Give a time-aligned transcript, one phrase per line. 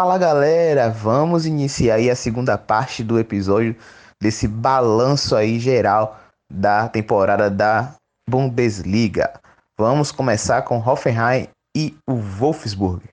[0.00, 3.76] Fala galera, vamos iniciar aí a segunda parte do episódio
[4.18, 6.18] desse balanço aí geral
[6.50, 7.94] da temporada da
[8.26, 9.38] Bundesliga.
[9.78, 13.10] Vamos começar com Hoffenheim e o Wolfsburg.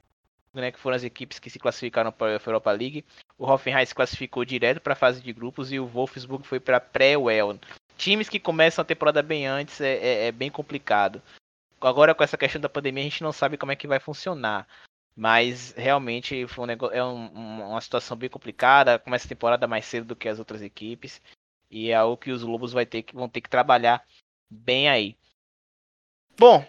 [0.54, 3.04] Né, que foram as equipes que se classificaram para a Europa League.
[3.38, 6.80] O Hoffenheim se classificou direto para a fase de grupos e o Wolfsburg foi para
[6.80, 7.60] pré-well.
[7.98, 11.22] Times que começam a temporada bem antes é, é, é bem complicado.
[11.82, 14.66] Agora com essa questão da pandemia a gente não sabe como é que vai funcionar.
[15.18, 17.26] Mas realmente foi um negócio, é um,
[17.72, 19.00] uma situação bem complicada.
[19.00, 21.20] Começa a temporada mais cedo do que as outras equipes.
[21.72, 24.06] E é algo que os Lobos vai ter que, vão ter que trabalhar
[24.48, 25.18] bem aí.
[26.38, 26.64] Bom,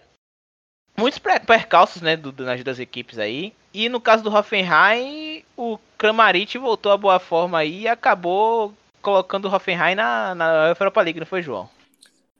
[0.97, 3.53] muitos percalços né, do, nas das equipes aí.
[3.71, 9.45] E no caso do Hoffenheim, o Kramaric voltou à boa forma aí e acabou colocando
[9.45, 11.69] o Hoffenheim na, na Europa League, não foi, João?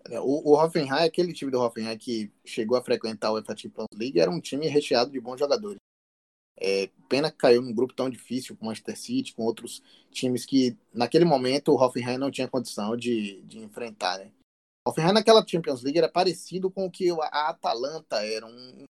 [0.10, 3.88] É, o, o Hoffenheim, aquele time do Hoffenheim que chegou a frequentar a UEFA Champions
[3.94, 5.78] League, era um time recheado de bons jogadores.
[6.62, 10.46] É, pena que caiu num grupo tão difícil com o Manchester City, com outros times
[10.46, 14.20] que, naquele momento, o Hoffenheim não tinha condição de, de enfrentar.
[14.20, 14.32] Né?
[14.86, 18.84] O Hoffenheim naquela Champions League era parecido com o que a Atalanta era, um,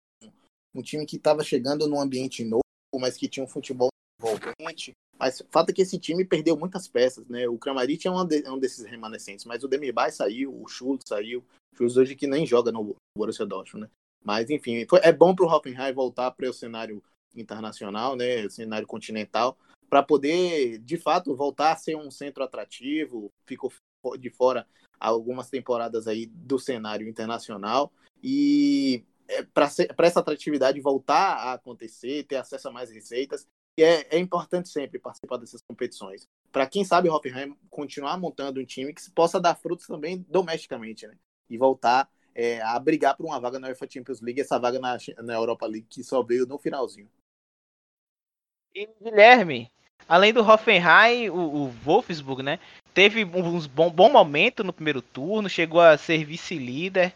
[0.74, 2.62] um time que estava chegando num ambiente novo,
[2.94, 3.88] mas que tinha um futebol
[4.20, 4.92] envolvente.
[5.18, 7.48] Mas o fato é que esse time perdeu muitas peças, né?
[7.48, 11.04] O Kramaric é um, de, é um desses remanescentes, mas o Demirbay saiu, o Schultz
[11.08, 11.42] saiu,
[11.72, 13.90] o Schultz hoje que nem joga no Borussia Dortmund, né?
[14.22, 17.02] Mas enfim, foi, é bom para o Hoffenheim voltar para o cenário
[17.36, 19.56] internacional, né, cenário continental,
[19.88, 23.72] para poder, de fato, voltar a ser um centro atrativo, ficou
[24.18, 24.66] de fora
[24.98, 27.92] algumas temporadas aí do cenário internacional
[28.22, 33.46] e é, para essa atratividade voltar a acontecer, ter acesso a mais receitas,
[33.78, 36.26] e é, é importante sempre participar dessas competições.
[36.50, 41.14] Para quem sabe, Hoffenheim continuar montando um time que possa dar frutos também domesticamente, né?
[41.50, 44.96] E voltar é, a brigar por uma vaga na UEFA Champions League, essa vaga na,
[45.22, 47.10] na Europa League que só veio no finalzinho.
[48.76, 49.70] E Guilherme,
[50.06, 52.58] além do Hoffenheim, o, o Wolfsburg, né?
[52.92, 57.10] Teve uns bom, bom momento no primeiro turno, chegou a ser vice-líder.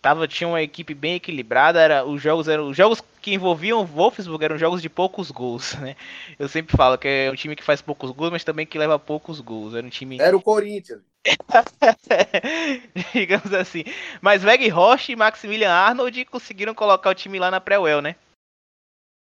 [0.00, 3.84] Tava, tinha uma equipe bem equilibrada, era, os jogos eram os jogos que envolviam o
[3.84, 5.96] Wolfsburg eram jogos de poucos gols, né?
[6.38, 8.96] Eu sempre falo que é um time que faz poucos gols, mas também que leva
[8.96, 9.74] poucos gols.
[9.74, 11.02] Era um time Era o Corinthians.
[13.12, 13.82] Digamos assim.
[14.20, 18.14] Mas Weg Roche e Maximilian Arnold conseguiram colocar o time lá na pré-well, né?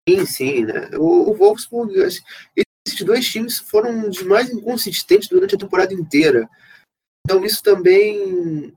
[0.08, 0.90] Sim, sim, né?
[0.98, 6.48] O, o Wolfsburg, esses dois times foram os mais inconsistentes durante a temporada inteira.
[7.26, 8.76] Então isso também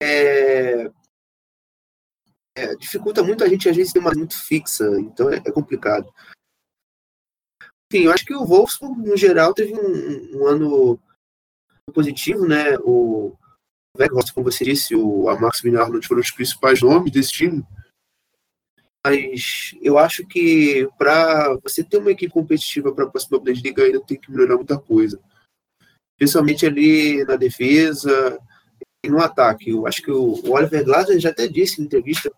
[0.00, 0.88] é,
[2.56, 6.12] é, dificulta muito a gente, a gente ter uma muito fixa, então é, é, complicado.
[7.92, 11.00] Enfim, eu acho que o Wolfsburg, no geral, teve um, um ano
[11.92, 12.76] positivo, né?
[12.80, 13.36] O
[13.98, 17.66] Weghorst, como você disse, o, a Max Arnold foram os principais nomes desse time.
[19.06, 24.00] Mas eu acho que para você ter uma equipe competitiva para a próxima Bundesliga ainda
[24.00, 25.20] tem que melhorar muita coisa.
[26.18, 28.38] Principalmente ali na defesa
[29.04, 29.70] e no ataque.
[29.70, 32.30] Eu acho que o Oliver Glasner já até disse em entrevista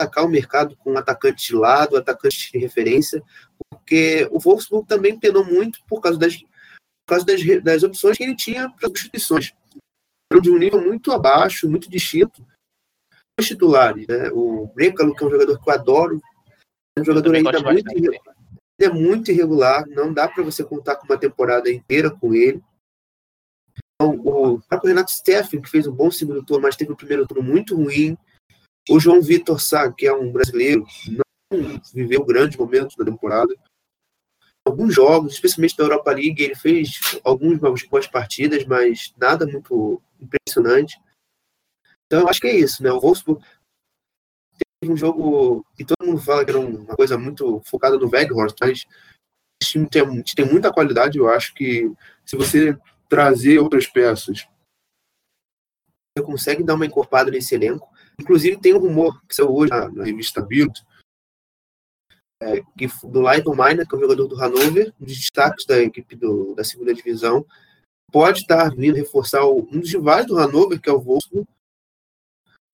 [0.00, 3.22] atacar o mercado com atacante de lado, atacante de referência,
[3.70, 8.24] porque o Wolfsburg também penou muito por causa das, por causa das, das opções que
[8.24, 9.52] ele tinha para substituições.
[10.30, 12.44] Eram de um nível muito abaixo, muito distinto
[13.38, 14.30] os titulares, né?
[14.32, 16.22] O Brecalo, que é um jogador que eu adoro,
[16.96, 18.36] é um jogador ainda muito irregular,
[18.80, 22.62] é muito irregular, não dá para você contar com uma temporada inteira com ele.
[23.94, 27.26] Então, o próprio Renato Steffen, que fez um bom segundo turno, mas teve um primeiro
[27.26, 28.16] turno muito ruim.
[28.88, 33.54] O João Vitor Sá, que é um brasileiro, não viveu grandes momentos na temporada.
[34.66, 40.98] Alguns jogos, especialmente da Europa League, ele fez algumas boas partidas, mas nada muito impressionante.
[42.06, 42.90] Então eu acho que é isso, né?
[42.92, 43.44] O Wolfsburg
[44.80, 48.56] teve um jogo que todo mundo fala que era uma coisa muito focada no Weghorst,
[48.60, 48.84] mas
[49.60, 51.18] esse time tem, tem muita qualidade.
[51.18, 51.90] Eu acho que
[52.24, 54.46] se você trazer outras peças,
[56.16, 57.88] você consegue dar uma encorpada nesse elenco.
[58.18, 60.72] Inclusive tem um rumor que saiu hoje na, na revista Bild,
[62.42, 65.80] é, que, do Leiton Miner, que é o jogador do Hannover, um dos destaques da
[65.80, 67.46] equipe do, da segunda divisão,
[68.12, 71.48] pode estar vindo reforçar um dos rivais do Hannover, que é o Wolfsburg,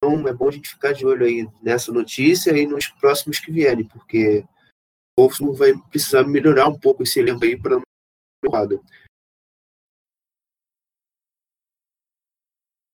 [0.03, 3.53] então é bom a gente ficar de olho aí nessa notícia e nos próximos que
[3.53, 4.45] vierem, porque
[5.17, 7.81] o Wolfsburg vai precisar melhorar um pouco esse elenco aí para
[8.43, 8.81] temporada.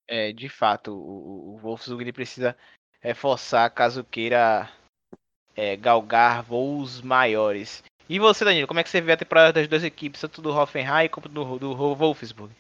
[0.07, 2.55] É, de fato, o, o Wolfsburg ele precisa
[3.01, 4.71] reforçar caso queira
[5.57, 7.83] é, galgar voos maiores.
[8.07, 10.51] E você, Danilo, como é que você vê a temporada das duas equipes, tanto do
[10.51, 12.55] Hoffenheim como do, do Wolfsburg?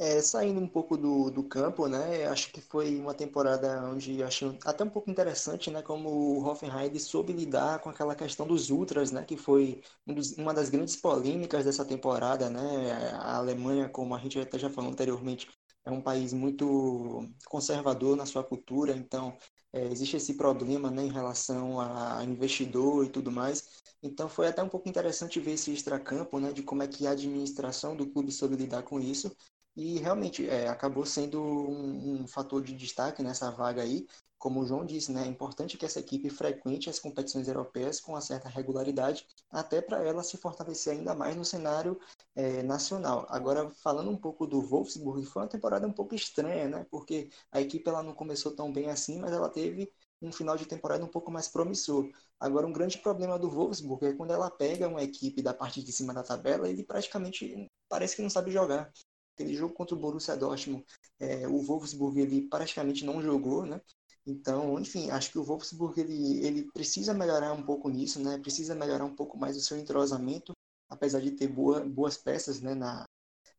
[0.00, 2.24] É, saindo um pouco do, do campo, né?
[2.28, 5.82] Acho que foi uma temporada onde achei até um pouco interessante, né?
[5.82, 9.24] Como o Hoffenheim soube lidar com aquela questão dos ultras, né?
[9.24, 12.92] Que foi um dos, uma das grandes polêmicas dessa temporada, né?
[13.14, 15.48] A Alemanha, como a gente até já falou anteriormente,
[15.84, 19.36] é um país muito conservador na sua cultura, então
[19.72, 21.02] é, existe esse problema, né?
[21.02, 23.82] Em relação a investidor e tudo mais.
[24.00, 26.52] Então foi até um pouco interessante ver esse extracampo, né?
[26.52, 29.34] De como é que a administração do clube soube lidar com isso.
[29.78, 34.08] E realmente é, acabou sendo um, um, fator de destaque nessa vaga aí.
[34.36, 38.10] Como o João disse, né, é importante que essa equipe frequente as competições europeias com
[38.12, 41.96] uma certa regularidade, até para ela se fortalecer ainda mais no cenário
[42.34, 43.24] é, nacional.
[43.30, 47.60] Agora, falando um pouco do Wolfsburg, foi uma temporada um pouco estranha, né, porque a
[47.60, 51.08] equipe ela não começou tão bem assim, mas ela teve um final de temporada um
[51.08, 52.10] pouco mais promissor.
[52.40, 55.92] Agora, um grande problema do Wolfsburg é quando ela pega uma equipe da parte de
[55.92, 58.90] cima da tabela, ele praticamente parece que não sabe jogar
[59.38, 60.84] aquele jogo contra o Borussia Dortmund,
[61.20, 63.80] é, o Wolfsburg ele praticamente não jogou, né?
[64.26, 68.38] Então, enfim, acho que o Wolfsburg ele, ele precisa melhorar um pouco nisso, né?
[68.38, 70.52] Precisa melhorar um pouco mais o seu entrosamento,
[70.88, 73.04] apesar de ter boa, boas peças, né, na,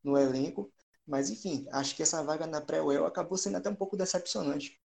[0.04, 0.70] no elenco.
[1.06, 4.78] Mas, enfim, acho que essa vaga na pré-UEL acabou sendo até um pouco decepcionante,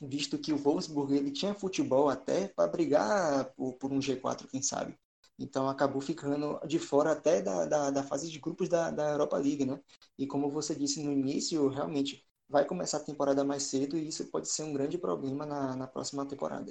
[0.00, 4.62] visto que o Wolfsburg ele tinha futebol até para brigar por, por um G4, quem
[4.62, 4.98] sabe.
[5.40, 9.38] Então acabou ficando de fora até da, da, da fase de grupos da, da Europa
[9.38, 9.80] League, né?
[10.18, 14.30] E como você disse no início, realmente vai começar a temporada mais cedo e isso
[14.30, 16.70] pode ser um grande problema na, na próxima temporada.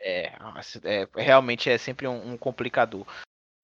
[0.00, 0.32] É,
[0.84, 3.06] é, realmente é sempre um, um, complicador.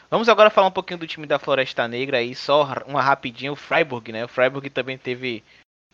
[0.08, 3.56] Vamos agora falar um pouquinho do time da Floresta Negra aí, só uma rapidinho, o
[3.56, 4.24] Freiburg, né?
[4.24, 5.42] O Freiburg também teve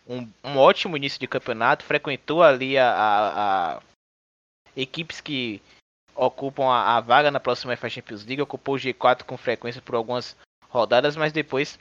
[0.07, 3.83] um, um ótimo início de campeonato, frequentou ali a, a, a
[4.77, 5.63] equipes que
[6.15, 9.95] ocupam a, a vaga na próxima UEFA Champions League, ocupou o G4 com frequência por
[9.95, 10.37] algumas
[10.69, 11.79] rodadas, mas depois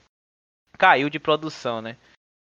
[0.78, 1.98] caiu de produção, né?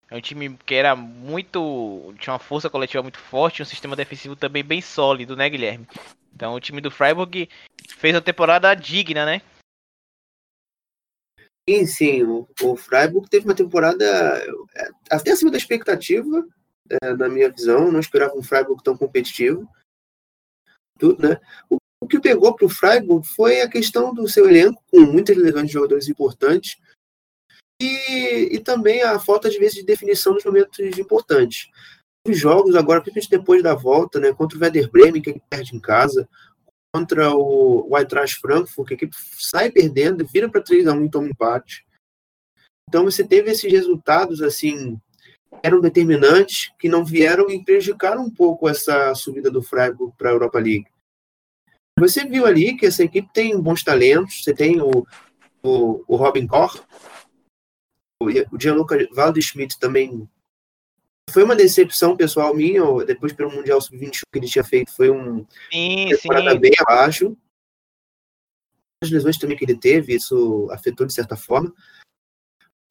[0.10, 2.14] É um time que era muito.
[2.20, 5.86] tinha uma força coletiva muito forte, um sistema defensivo também bem sólido, né, Guilherme?
[6.34, 7.50] Então o time do Freiburg
[7.90, 9.42] fez a temporada digna, né?
[11.70, 12.24] Sim, sim.
[12.24, 14.06] O, o Freiburg teve uma temporada
[14.76, 16.46] é, até acima da expectativa,
[16.90, 17.92] é, na minha visão.
[17.92, 19.68] não esperava um Freiburg tão competitivo.
[20.98, 21.40] Tudo, né?
[21.70, 25.36] O, o que pegou para o Freiburg foi a questão do seu elenco, com muitas
[25.36, 26.78] lesões de jogadores importantes,
[27.82, 31.70] e, e também a falta de vezes de definição nos momentos importantes.
[32.28, 35.80] Os jogos agora, principalmente depois da volta, né, contra o Werder Bremen, que perde em
[35.80, 36.28] casa,
[36.94, 41.06] contra o, o Eintracht Frankfurt, que a equipe sai perdendo, vira para 3 a 1
[41.06, 41.86] e toma um empate.
[42.90, 45.00] Então você teve esses resultados assim
[45.64, 50.34] eram determinantes que não vieram e prejudicaram um pouco essa subida do Freiburg para a
[50.34, 50.88] Europa League.
[52.00, 55.06] Você viu ali que essa equipe tem bons talentos, você tem o,
[55.64, 56.82] o, o Robin Koch,
[58.20, 60.28] o Gianluca Waldschmidt também
[61.30, 65.46] foi uma decepção pessoal minha, depois pelo Mundial Sub-21 que ele tinha feito, foi um
[65.72, 66.60] sim, temporada sim.
[66.60, 67.38] bem abaixo.
[69.04, 71.74] As lesões também que ele teve, isso afetou de certa forma.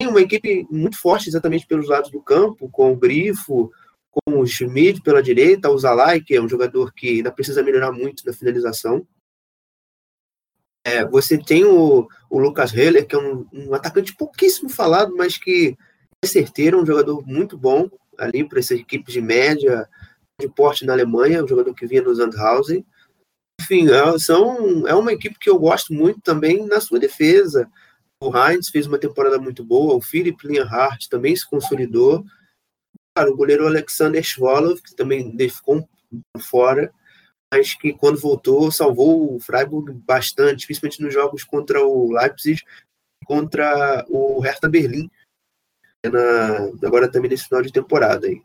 [0.01, 3.71] Uma equipe muito forte exatamente pelos lados do campo, com o Grifo,
[4.11, 7.91] com o Schmidt pela direita, o Zalai, que é um jogador que ainda precisa melhorar
[7.91, 9.05] muito na finalização.
[10.85, 15.37] É, você tem o, o Lucas Heller, que é um, um, atacante pouquíssimo falado, mas
[15.37, 15.75] que
[16.23, 19.87] é certeiro, um jogador muito bom ali para essas equipes de média,
[20.39, 22.85] de porte na Alemanha, um jogador que vinha no Sandhausen.
[23.59, 27.69] Enfim, é, são, é uma equipe que eu gosto muito também na sua defesa.
[28.21, 32.23] O Heinz fez uma temporada muito boa, o Philip Lienhardt também se consolidou.
[33.15, 35.87] Claro, o goleiro Alexander Schwolov, que também ficou
[36.39, 36.91] fora
[37.51, 42.61] mas que quando voltou salvou o Freiburg bastante, principalmente nos jogos contra o Leipzig,
[43.25, 45.09] contra o Hertha Berlim,
[46.05, 48.27] na, agora também nesse final de temporada.
[48.27, 48.41] Aí.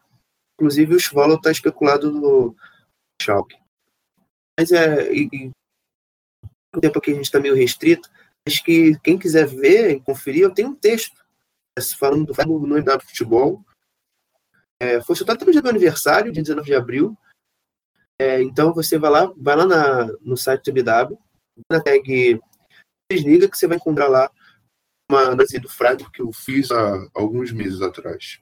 [0.55, 2.57] Inclusive o Schwolo está especulado no
[3.21, 3.57] Schalke.
[4.59, 5.51] Mas é, e, e,
[6.75, 8.09] o tempo aqui a gente está meio restrito,
[8.65, 11.17] que quem quiser ver e conferir, eu tenho um texto
[11.99, 13.65] falando do Freiburg no MW Futebol.
[14.81, 17.17] É, foi soltado no dia do aniversário, dia 19 de abril,
[18.19, 21.19] é, então você vai lá, vai lá na, no site do MW,
[21.71, 22.41] na tag
[23.11, 24.31] Desliga, que você vai encontrar lá
[25.11, 28.41] uma análise do Freiburg que eu fiz há alguns meses atrás.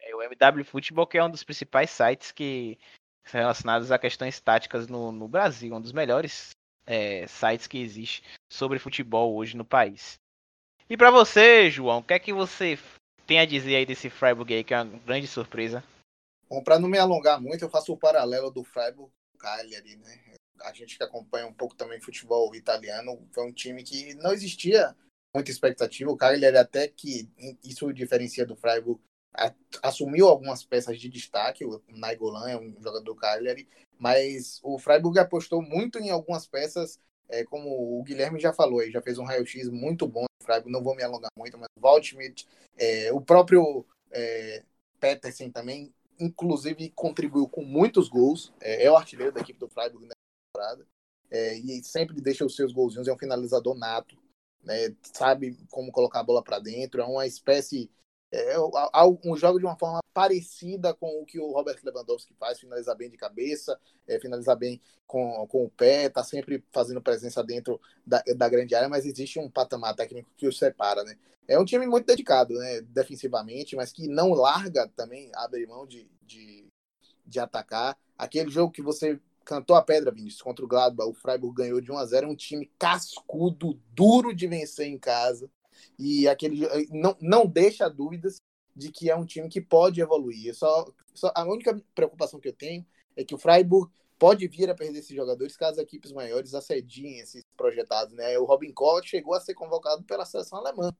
[0.00, 2.78] É, o MW Futebol que é um dos principais sites que
[3.24, 6.50] são relacionados a questões táticas no, no Brasil, um dos melhores
[6.86, 10.14] é, sites que existe sobre futebol hoje no país.
[10.88, 12.78] E para você, João, o que é que você
[13.26, 15.82] tem a dizer aí desse Freiburg aí, que é uma grande surpresa?
[16.48, 19.96] Bom, para não me alongar muito, eu faço o paralelo do Freiburg com o Cagliari,
[19.96, 20.20] né?
[20.60, 24.94] A gente que acompanha um pouco também futebol italiano, foi um time que não existia
[25.34, 26.10] muita expectativa.
[26.10, 27.28] O Cagliari até que
[27.64, 29.00] isso diferencia do Freiburg
[29.82, 31.64] assumiu algumas peças de destaque.
[31.64, 33.66] O Naigolan é um jogador do Cagliari,
[34.02, 38.90] mas o Freiburg apostou muito em algumas peças, é, como o Guilherme já falou, aí
[38.90, 40.24] já fez um raio-x muito bom.
[40.24, 44.64] O Freiburg, não vou me alongar muito, mas o Waldschmidt, é, o próprio é,
[44.98, 48.52] Petersen também, inclusive, contribuiu com muitos gols.
[48.60, 50.14] É, é o artilheiro da equipe do Freiburg na
[50.52, 50.84] temporada.
[51.30, 54.16] É, e sempre deixa os seus golzinhos, é um finalizador nato,
[54.64, 57.88] né, sabe como colocar a bola para dentro, é uma espécie
[58.32, 58.58] é,
[59.24, 63.10] um jogo de uma forma parecida com o que o Robert Lewandowski faz, finalizar bem
[63.10, 68.22] de cabeça, é, finalizar bem com, com o pé, tá sempre fazendo presença dentro da,
[68.34, 71.16] da grande área, mas existe um patamar técnico que os separa, né?
[71.46, 76.08] É um time muito dedicado, né, defensivamente, mas que não larga também, abre mão de,
[76.22, 76.64] de,
[77.26, 77.98] de atacar.
[78.16, 81.90] Aquele jogo que você cantou a pedra, Vinícius, contra o Gladbach, o Freiburg ganhou de
[81.90, 85.50] 1 a 0 é um time cascudo, duro de vencer em casa.
[85.98, 88.36] E aquele não, não deixa dúvidas
[88.74, 90.54] de que é um time que pode evoluir.
[90.54, 92.84] Só, só, a única preocupação que eu tenho
[93.16, 97.18] é que o Freiburg pode vir a perder esses jogadores caso as equipes maiores assediem
[97.18, 98.14] esses projetados.
[98.14, 98.38] Né?
[98.38, 100.92] O Robin Koch chegou a ser convocado pela seleção alemã.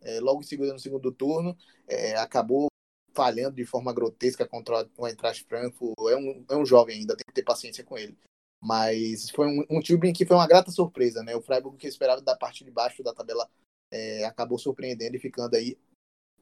[0.00, 2.68] É, logo em seguida, no segundo turno, é, acabou
[3.14, 5.94] falhando de forma grotesca contra o Eintracht Frankfurt.
[6.10, 8.16] É um, é um jovem ainda, tem que ter paciência com ele.
[8.60, 11.36] Mas foi um, um time que foi uma grata surpresa, né?
[11.36, 13.48] O Freiburg que esperava da parte de baixo da tabela
[13.94, 15.78] é, acabou surpreendendo e ficando aí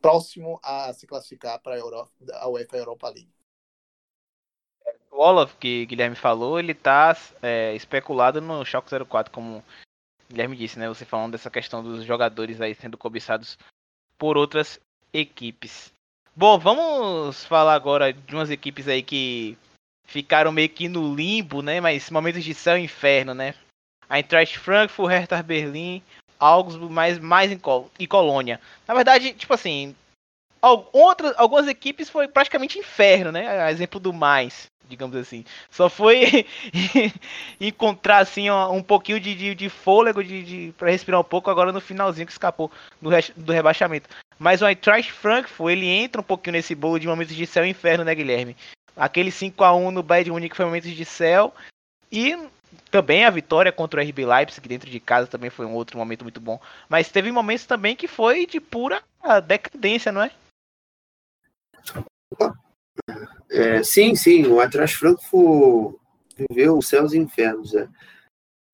[0.01, 3.31] próximo a se classificar para a UEFA Europa League.
[5.11, 9.63] O Olaf, que Guilherme falou, ele está é, especulado no Choque 04, como
[10.31, 10.89] Guilherme disse, né?
[10.89, 13.59] Você falando dessa questão dos jogadores aí sendo cobiçados
[14.17, 14.81] por outras
[15.13, 15.93] equipes.
[16.35, 19.59] Bom, vamos falar agora de umas equipes aí que
[20.07, 21.83] ficaram meio que no limbo, né?
[21.83, 23.55] Mas momentos de céu e inferno, né?
[24.09, 26.03] A Eintracht Frankfurt, Hertha Berlim,
[26.43, 28.61] Augsburg, mais, mais em Col e Colônia.
[28.87, 29.95] Na verdade, tipo assim,
[30.61, 33.71] outras, algumas equipes foi praticamente inferno, né?
[33.71, 35.45] Exemplo do mais, digamos assim.
[35.71, 36.45] Só foi
[37.61, 41.71] encontrar assim um pouquinho de, de, de fôlego de, de para respirar um pouco agora
[41.71, 42.71] no finalzinho que escapou
[43.01, 44.09] do, do rebaixamento.
[44.37, 47.71] Mas o Eintracht Frankfurt, ele entra um pouquinho nesse bolo de momentos de céu e
[47.71, 48.57] inferno, né, Guilherme?
[48.97, 51.55] Aquele 5 a 1 no Bayern de Munique foi momentos de céu
[52.11, 52.37] e
[52.91, 56.23] também a vitória contra o RB Leipzig dentro de casa também foi um outro momento
[56.23, 56.61] muito bom.
[56.89, 59.03] Mas teve momentos também que foi de pura
[59.47, 60.31] decadência, não é?
[63.51, 64.47] é sim, sim.
[64.47, 65.97] O Atlas Frankfurt
[66.37, 67.75] viveu os céus e infernos.
[67.75, 67.89] É.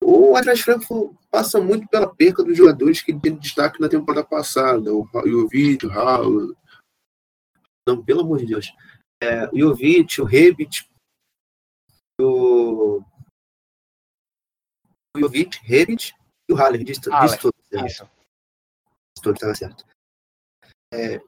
[0.03, 4.93] O Atlas Frankfurt passa muito pela perca dos jogadores que teve destaque na temporada passada.
[4.93, 6.55] O Jovic, o Raul.
[7.87, 8.73] Não, pelo amor de Deus.
[9.21, 10.89] É, o Jovic, o Rebit,
[12.19, 13.01] o
[15.15, 16.13] o Jovic, Rebit
[16.49, 16.83] e o Haller.
[16.83, 17.13] Disse, tudo.
[19.21, 19.85] Tudo estava certo.
[20.93, 21.19] É,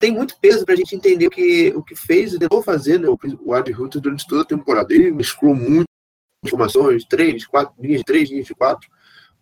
[0.00, 2.98] tem muito peso para a gente entender o que, o que fez e tentou fazer
[2.98, 4.94] né, o Ad Ruther durante toda a temporada.
[4.94, 5.84] Ele mesclou muito
[6.42, 8.90] informações, três, quatro linhas de três, linhas de quatro,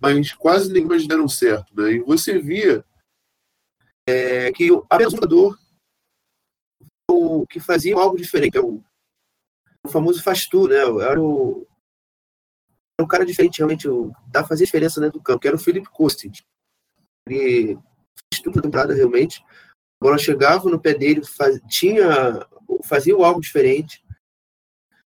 [0.00, 1.72] mas quase nenhuma deram certo.
[1.76, 1.92] Né?
[1.92, 2.84] E você via
[4.08, 5.56] é, que apenas um jogador
[7.08, 8.82] o, que fazia algo diferente, é o,
[9.86, 11.04] o famoso faz tudo, né?
[11.04, 11.66] Era o,
[13.00, 13.86] um cara diferente, realmente,
[14.26, 16.42] dá fazer diferença dentro do campo, que era o Felipe Kostic.
[17.28, 17.78] Ele
[18.32, 19.42] fez tudo temporada, realmente.
[20.00, 22.46] A bola chegava no pé dele, faz, tinha,
[22.84, 24.04] fazia algo diferente.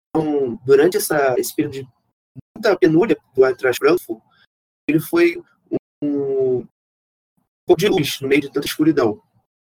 [0.10, 1.88] Então, durante essa, esse período de
[2.56, 4.22] muita penúria do Eintracht Frankfurt,
[4.88, 5.42] ele foi
[6.02, 6.68] um, um
[7.66, 9.22] pouco de luz no meio de tanta escuridão,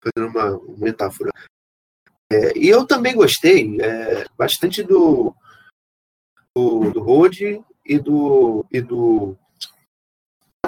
[0.03, 1.31] fazendo uma, uma metáfora.
[2.31, 5.35] É, e eu também gostei é, bastante do,
[6.55, 9.37] do, do Rode e do, e do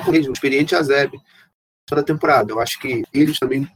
[0.06, 1.18] o experiente Azeb
[1.86, 2.52] toda a temporada.
[2.52, 3.68] Eu acho que eles também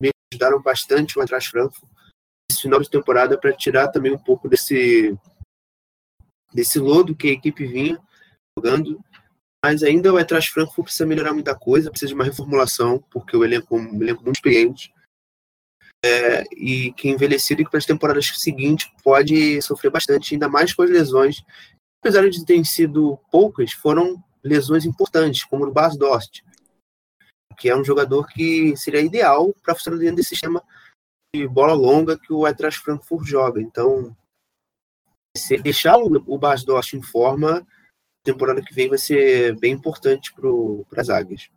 [0.00, 1.76] me ajudaram bastante o Atrás Franco
[2.50, 5.16] esse final de temporada para tirar também um pouco desse
[6.52, 8.00] desse lodo que a equipe vinha
[8.56, 9.02] jogando.
[9.64, 13.44] Mas ainda o Atrás Franco precisa melhorar muita coisa, precisa de uma reformulação, porque o
[13.44, 14.92] elenco é um elenco muito experiente.
[16.04, 20.74] É, e que envelhecido e que para as temporadas seguintes pode sofrer bastante, ainda mais
[20.74, 21.44] com as lesões
[22.02, 26.44] apesar de terem sido poucas, foram lesões importantes, como o Bas Dost,
[27.56, 30.60] que é um jogador que seria ideal para funcionar dentro desse sistema
[31.32, 33.60] de bola longa que o Eintracht Frankfurt joga.
[33.62, 34.16] Então,
[35.36, 37.64] se deixar o Bas Dost em forma,
[38.24, 41.48] temporada que vem vai ser bem importante para as águias.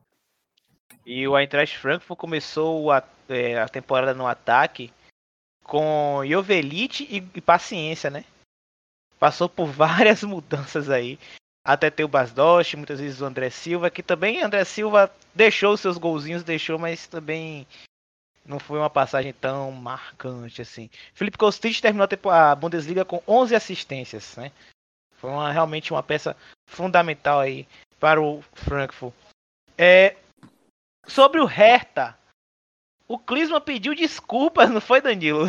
[1.03, 4.93] E o Eintracht Frankfurt começou a, é, a temporada no ataque
[5.63, 8.23] com Jovelite e, e paciência, né?
[9.19, 11.19] Passou por várias mudanças aí.
[11.63, 15.97] até ter o Basdost, muitas vezes o André Silva, que também André Silva deixou seus
[15.97, 17.67] golzinhos, deixou, mas também
[18.45, 20.89] não foi uma passagem tão marcante assim.
[21.13, 24.51] Felipe Kostic terminou a Bundesliga com 11 assistências, né?
[25.17, 27.67] Foi uma, realmente uma peça fundamental aí
[27.99, 29.13] para o Frankfurt.
[29.77, 30.15] É,
[31.07, 32.15] sobre o Hertha,
[33.07, 35.47] o Klinsmann pediu desculpas, não foi, Danilo?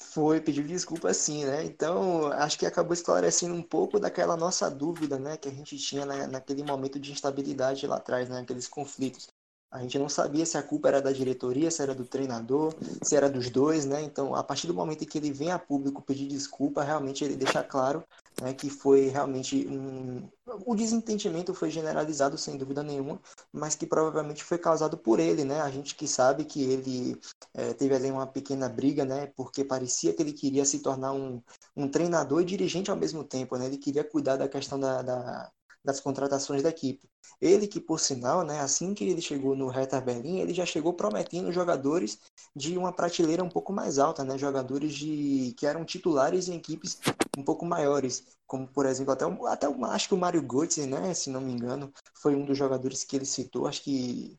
[0.00, 1.62] Foi, pediu desculpa sim, né?
[1.64, 5.36] Então, acho que acabou esclarecendo um pouco daquela nossa dúvida, né?
[5.36, 8.40] Que a gente tinha na, naquele momento de instabilidade lá atrás, né?
[8.40, 9.28] Aqueles conflitos.
[9.70, 13.16] A gente não sabia se a culpa era da diretoria, se era do treinador, se
[13.16, 14.00] era dos dois, né?
[14.02, 17.36] Então, a partir do momento em que ele vem a público pedir desculpa, realmente ele
[17.36, 18.04] deixa claro
[18.40, 20.28] né, que foi realmente um.
[20.64, 23.20] O desentendimento foi generalizado, sem dúvida nenhuma,
[23.52, 25.60] mas que provavelmente foi causado por ele, né?
[25.60, 27.20] A gente que sabe que ele
[27.52, 29.26] é, teve ali uma pequena briga, né?
[29.36, 31.42] Porque parecia que ele queria se tornar um,
[31.76, 33.66] um treinador e dirigente ao mesmo tempo, né?
[33.66, 35.50] Ele queria cuidar da questão da, da
[35.86, 37.08] das contratações da equipe.
[37.40, 40.92] Ele que, por sinal, né, assim que ele chegou no Hertha Berlim, ele já chegou
[40.92, 42.18] prometendo jogadores
[42.54, 46.98] de uma prateleira um pouco mais alta, né, jogadores de que eram titulares em equipes
[47.38, 51.30] um pouco maiores, como por exemplo até, até acho que o Mário Götze, né, se
[51.30, 54.36] não me engano, foi um dos jogadores que ele citou, acho que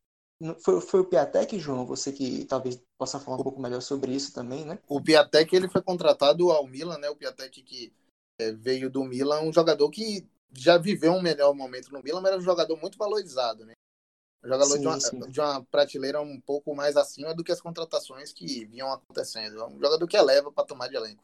[0.64, 1.86] foi, foi o Piatek, João?
[1.86, 4.78] Você que talvez possa falar um pouco melhor sobre isso também, né?
[4.88, 7.10] O Piatek ele foi contratado ao Milan, né?
[7.10, 7.92] O Piatek que
[8.40, 12.32] é, veio do Milan, um jogador que já viveu um melhor momento no Milan, mas
[12.32, 13.74] era um jogador muito valorizado, né?
[14.44, 17.62] Um jogador sim, de, uma, de, uma, prateleira um pouco mais acima do que as
[17.62, 19.60] contratações que vinham acontecendo.
[19.60, 21.24] É um jogador que eleva para tomar de elenco.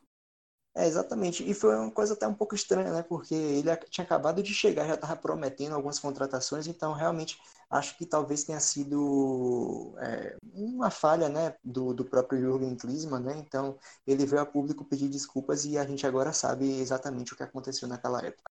[0.76, 1.48] É, exatamente.
[1.48, 3.04] E foi uma coisa até um pouco estranha, né?
[3.04, 7.40] Porque ele tinha acabado de chegar, já estava prometendo algumas contratações, então realmente
[7.70, 13.38] acho que talvez tenha sido é, uma falha, né, do, do próprio Jürgen Klinsmann, né?
[13.38, 17.44] Então ele veio a público pedir desculpas e a gente agora sabe exatamente o que
[17.44, 18.53] aconteceu naquela época.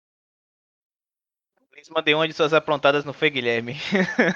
[1.90, 3.76] Mandei uma de suas aprontadas, não foi, Guilherme?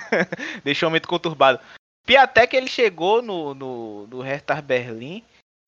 [0.64, 1.60] Deixou muito conturbado.
[2.06, 5.22] Piatek ele chegou no, no, no Hertha Berlim,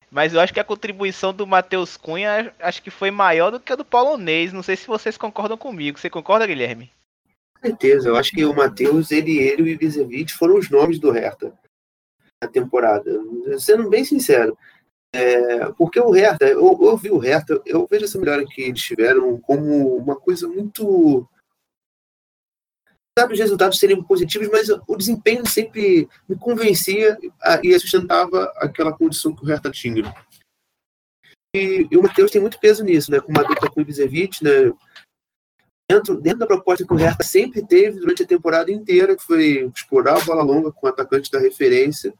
[0.09, 3.71] mas eu acho que a contribuição do Matheus Cunha acho que foi maior do que
[3.71, 4.51] a do polonês.
[4.51, 5.97] Não sei se vocês concordam comigo.
[5.97, 6.91] Você concorda, Guilherme?
[7.55, 8.09] Com certeza.
[8.09, 11.53] Eu acho que o Matheus, ele, ele e o Ibisevic foram os nomes do Hertha
[12.43, 13.11] na temporada.
[13.57, 14.57] Sendo bem sincero.
[15.13, 18.81] É, porque o Hertha, eu, eu vi o Hertha, eu vejo essa melhora que eles
[18.81, 21.27] tiveram como uma coisa muito
[23.17, 27.17] apesar os resultados serem positivos, mas o desempenho sempre me convencia
[27.61, 30.13] e sustentava aquela condição que o Hertha tinha.
[31.53, 33.19] E, e o Matheus tem muito peso nisso, né?
[33.19, 34.73] Com uma dupla com o né?
[35.89, 39.69] Dentro, dentro da proposta que o Hertha sempre teve durante a temporada inteira, que foi
[39.75, 42.13] explorar a bola longa com o atacante da referência,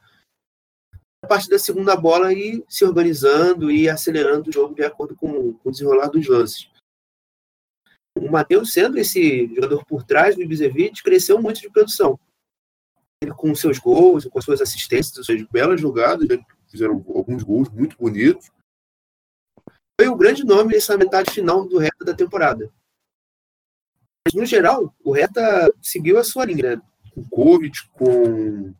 [1.24, 5.54] a partir da segunda bola e se organizando e acelerando o jogo de acordo com,
[5.54, 6.71] com o desenrolar dos lances
[8.16, 12.18] o Matheus, sendo esse jogador por trás do Ibisevic, cresceu muito de produção.
[13.22, 16.44] Ele, com seus gols, com suas assistências, suas belas jogadas, né?
[16.68, 18.50] fizeram alguns gols muito bonitos.
[20.00, 22.72] Foi o grande nome nessa metade final do Reta da temporada.
[24.26, 26.82] Mas, no geral, o Reta seguiu a sua linha, né?
[27.14, 28.74] com Kovic, com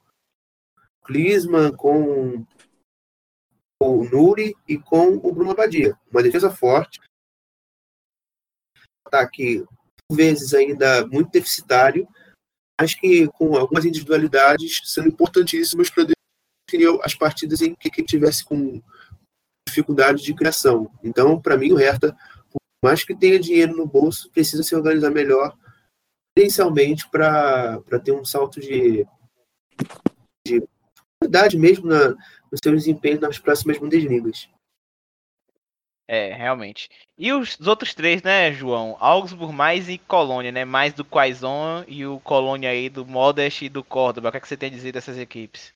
[1.04, 2.44] Klinsmann, com
[3.80, 5.98] o Nuri e com o Bruno Abadia.
[6.10, 7.00] Uma defesa forte,
[9.12, 9.64] ataque,
[10.08, 12.08] por vezes, ainda muito deficitário,
[12.80, 16.06] mas que com algumas individualidades sendo importantíssimas para
[16.70, 18.80] definir as partidas em que quem tivesse com
[19.68, 20.90] dificuldade de criação.
[21.02, 22.16] Então, para mim, o Hertha,
[22.50, 25.56] por mais que tenha dinheiro no bolso, precisa se organizar melhor,
[26.34, 29.06] potencialmente para ter um salto de,
[30.46, 30.62] de
[31.20, 34.48] qualidade mesmo na, no seu desempenho nas próximas Bundesligas.
[36.08, 36.88] É, realmente.
[37.16, 38.96] E os outros três, né, João?
[38.98, 40.64] Augsburg mais e Colônia, né?
[40.64, 44.28] Mais do Quaison e o Colônia aí do Modest e do Córdoba.
[44.28, 45.72] O que, é que você tem a dizer dessas equipes?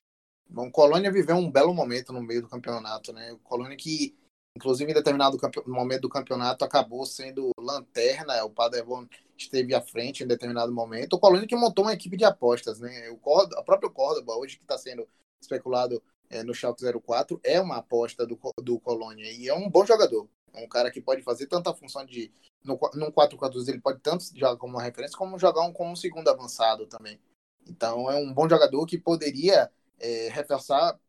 [0.49, 3.31] Bom, Colônia viveu um belo momento no meio do campeonato, né?
[3.33, 4.17] O Colônia que,
[4.55, 8.43] inclusive, em determinado momento do campeonato acabou sendo lanterna.
[8.45, 11.13] O Paderborn esteve à frente em determinado momento.
[11.13, 13.09] O Colônia que montou uma equipe de apostas, né?
[13.09, 15.07] O Córdoba, a própria Córdoba, hoje que está sendo
[15.41, 19.85] especulado é, no Schalke 04 é uma aposta do, do Colônia e é um bom
[19.85, 20.27] jogador.
[20.53, 22.31] É um cara que pode fazer tanta função de.
[22.63, 25.95] No, no 4-4 ele pode tanto jogar como uma referência, como jogar um, como um
[25.95, 27.19] segundo avançado também.
[27.67, 30.99] Então é um bom jogador que poderia é, reforçar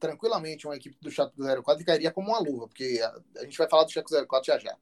[0.00, 3.58] tranquilamente uma equipe do Schalke 04 e cairia como uma luva, porque a, a gente
[3.58, 4.76] vai falar do Schalke 04 já já.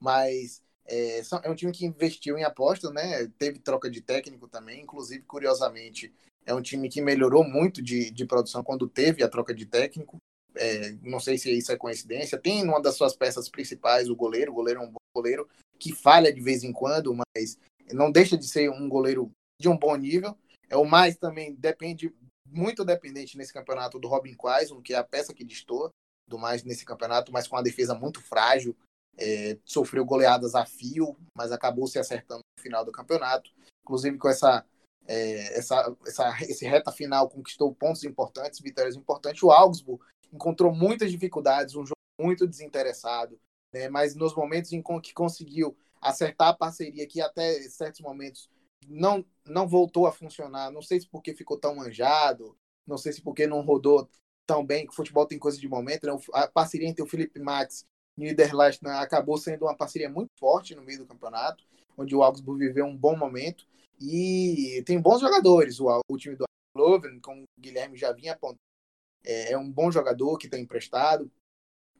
[0.00, 3.26] Mas é, é, um time que investiu em apostas, né?
[3.38, 6.12] Teve troca de técnico também, inclusive, curiosamente,
[6.46, 10.16] é um time que melhorou muito de, de produção quando teve a troca de técnico.
[10.54, 12.38] É, não sei se isso é coincidência.
[12.38, 14.52] Tem uma das suas peças principais, o goleiro.
[14.52, 15.48] O goleiro é um bom goleiro.
[15.78, 17.58] que falha de vez em quando, mas
[17.92, 19.30] não deixa de ser um goleiro
[19.60, 20.38] de um bom nível.
[20.70, 22.14] É o mais também depende
[22.48, 25.90] muito dependente nesse campeonato do Robin Quaison, que é a peça que destoa
[26.28, 28.76] do mais nesse campeonato, mas com a defesa muito frágil.
[29.18, 33.50] É, sofreu goleadas a fio, mas acabou se acertando no final do campeonato.
[33.82, 34.64] Inclusive com essa,
[35.06, 39.42] é, essa, essa esse reta final conquistou pontos importantes, vitórias importantes.
[39.42, 43.38] O Augsburg encontrou muitas dificuldades, um jogo muito desinteressado,
[43.72, 48.48] né, mas nos momentos em que conseguiu acertar a parceria, que até certos momentos
[48.88, 50.70] não, não voltou a funcionar.
[50.70, 54.08] Não sei se porque ficou tão manjado, não sei se porque não rodou
[54.46, 56.06] tão bem, que o futebol tem coisa de momento.
[56.06, 56.16] Né?
[56.32, 57.84] A parceria entre o Felipe Max
[58.16, 61.64] e o Niederlast né, acabou sendo uma parceria muito forte no meio do campeonato,
[61.98, 63.66] onde o Augsburg viveu um bom momento.
[64.00, 65.80] E tem bons jogadores.
[65.80, 66.44] O, o time do
[66.76, 68.60] Loven, como o Guilherme já vinha apontando,
[69.24, 71.30] é, é um bom jogador que está emprestado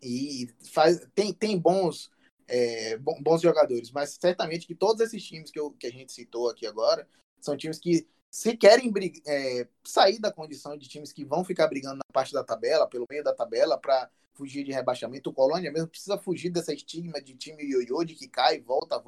[0.02, 2.10] e faz, tem, tem bons
[2.48, 6.48] é, bons jogadores, mas certamente que todos esses times que, eu, que a gente citou
[6.48, 7.08] aqui agora
[7.40, 8.92] são times que se querem
[9.26, 13.06] é, sair da condição de times que vão ficar brigando na parte da tabela, pelo
[13.08, 15.30] meio da tabela, para fugir de rebaixamento.
[15.30, 19.02] O Colônia mesmo precisa fugir dessa estigma de time ioiô, de que cai, volta,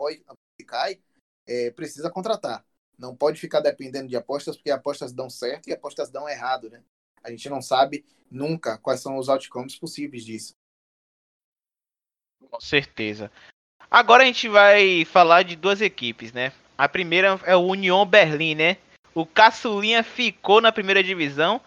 [0.59, 0.98] e cai.
[1.46, 2.64] É, precisa contratar.
[2.98, 6.82] Não pode ficar dependendo de apostas, porque apostas dão certo e apostas dão errado, né?
[7.22, 10.54] A gente não sabe nunca quais são os outcomes possíveis disso.
[12.50, 13.30] Com certeza.
[13.90, 16.52] Agora a gente vai falar de duas equipes, né?
[16.76, 18.76] A primeira é o Union Berlim, né?
[19.14, 21.61] O Caçulinha ficou na primeira divisão.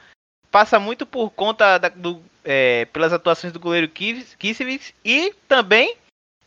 [0.50, 5.98] Passa muito por conta da, do, é, pelas atuações do goleiro Kisevich e também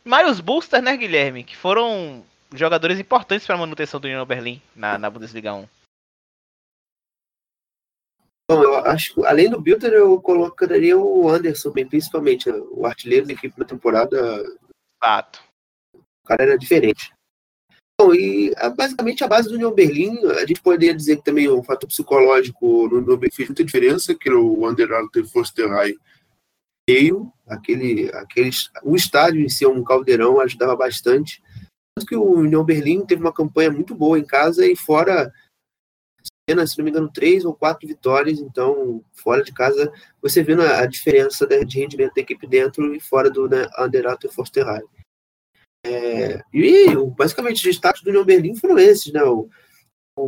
[0.03, 1.43] Marius Buster, né, Guilherme?
[1.43, 2.23] Que foram
[2.59, 5.67] jogadores importantes para a manutenção do Union Berlim na, na Bundesliga 1.
[8.49, 13.25] Bom, eu acho que além do Bilder, eu colocaria o Anderson, bem, principalmente o artilheiro
[13.25, 14.43] da equipe na temporada.
[15.03, 15.41] Fato.
[15.93, 17.11] O cara era diferente.
[17.99, 21.59] Bom, e basicamente a base do União Berlim, a gente poderia dizer que também o
[21.59, 25.95] um fator psicológico no União fez muita diferença, que o Underalter Fosterhai
[26.87, 28.49] veio, aquele, aquele,
[28.83, 31.41] o estádio em si é um caldeirão, ajudava bastante.
[31.97, 35.31] Tanto que o União Berlim teve uma campanha muito boa em casa e fora
[36.47, 40.85] se não me engano, três ou quatro vitórias, então fora de casa você vê a
[40.85, 44.83] diferença de rendimento da equipe dentro e fora do né, Underato e Forsterheim.
[45.83, 49.23] É, e basicamente os destaques do União Berlim foram esses, né?
[49.23, 49.49] O,
[50.17, 50.27] o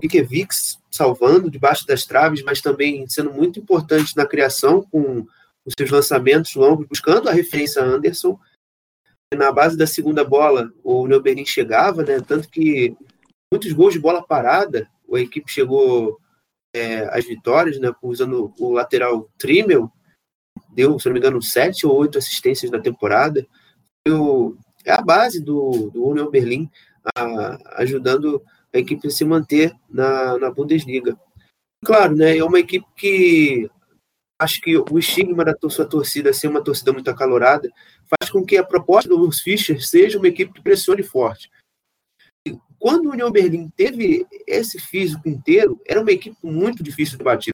[0.91, 5.25] salvando debaixo das traves, mas também sendo muito importante na criação com
[5.65, 8.39] os seus lançamentos longos, buscando a referência Anderson.
[9.35, 12.21] Na base da segunda bola, o União Berlim chegava, né?
[12.21, 12.95] Tanto que
[13.51, 16.19] muitos gols de bola parada a equipe chegou
[16.75, 19.91] é, às vitórias, né, usando o lateral Trimmel,
[20.73, 23.45] deu, se não me engano, sete ou oito assistências na temporada.
[24.85, 26.29] É a base do, do Union
[27.17, 28.41] a, ajudando
[28.73, 31.17] a equipe a se manter na, na Bundesliga.
[31.85, 33.69] Claro, né, é uma equipe que
[34.39, 37.69] acho que o estigma da sua torcida ser uma torcida muito acalorada
[38.05, 41.49] faz com que a proposta do Urs Fischer seja uma equipe que pressione forte
[42.79, 47.51] quando o União Berlim teve esse físico inteiro, era uma equipe muito difícil de bater.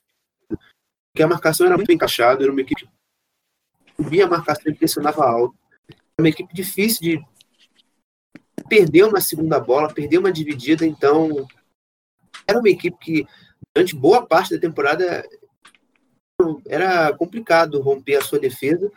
[0.48, 5.24] Porque a marcação era muito encaixada, era uma equipe que subia a marcação e pressionava
[5.26, 5.56] alto.
[5.90, 7.26] Era uma equipe difícil de
[8.68, 11.48] perder uma segunda bola, perder uma dividida, então
[12.48, 13.28] era uma equipe que
[13.74, 15.28] durante boa parte da temporada
[16.68, 18.92] era complicado romper a sua defesa,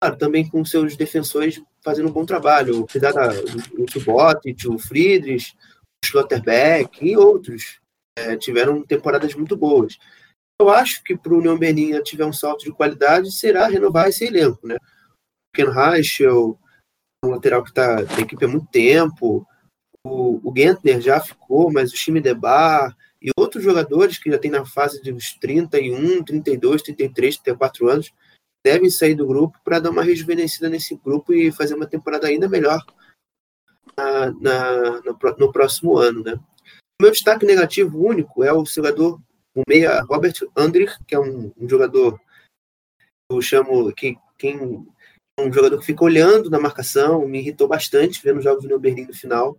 [0.00, 2.82] claro, também com seus defensores fazendo um bom trabalho.
[2.82, 5.54] O, o Subotic, o Friedrich,
[6.02, 7.80] o Schlotterbeck e outros
[8.18, 9.98] é, tiveram temporadas muito boas.
[10.60, 14.24] Eu acho que para o União Berlim tiver um salto de qualidade será renovar esse
[14.24, 14.76] elenco, né?
[15.54, 16.58] Ken Reichel,
[17.24, 19.46] um lateral que está na equipe há muito tempo,
[20.04, 22.96] o, o Gentner já ficou, mas o time de Bar
[23.58, 28.12] outros jogadores que já tem na fase dos 31, 32, 33, 34 anos,
[28.64, 32.48] devem sair do grupo para dar uma rejuvenescida nesse grupo e fazer uma temporada ainda
[32.48, 32.84] melhor
[33.96, 36.22] na, na no, no, próximo ano.
[36.22, 36.34] Né?
[37.00, 39.20] O meu destaque negativo único é o jogador,
[39.54, 42.18] o meia Robert Andrich, que é um, um jogador
[43.30, 44.86] eu chamo que quem
[45.38, 48.78] um jogador que fica olhando na marcação, me irritou bastante vendo os jogos do Neo
[48.80, 49.56] Berlim no final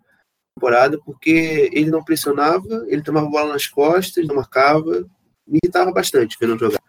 [0.60, 5.10] temporada, porque ele não pressionava, ele tomava bola nas costas, não marcava,
[5.48, 6.82] me irritava bastante vendo jogar.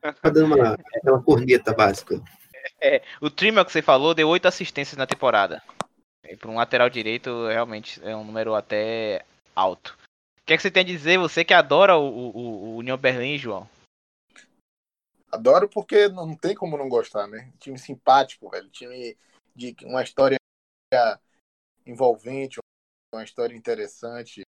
[0.00, 2.20] Tá dando uma, aquela corneta básica.
[2.80, 5.62] É, o Trimmer que você falou deu oito assistências na temporada.
[6.38, 9.96] Para um lateral direito, realmente é um número até alto.
[10.40, 12.96] O que, é que você tem a dizer, você que adora o, o, o União
[12.96, 13.68] Berlim, João?
[15.30, 17.52] Adoro porque não tem como não gostar, né?
[17.60, 18.68] Time simpático, velho.
[18.70, 19.16] Time
[19.54, 20.36] de uma história
[21.86, 22.58] envolvente,
[23.12, 24.42] uma história interessante.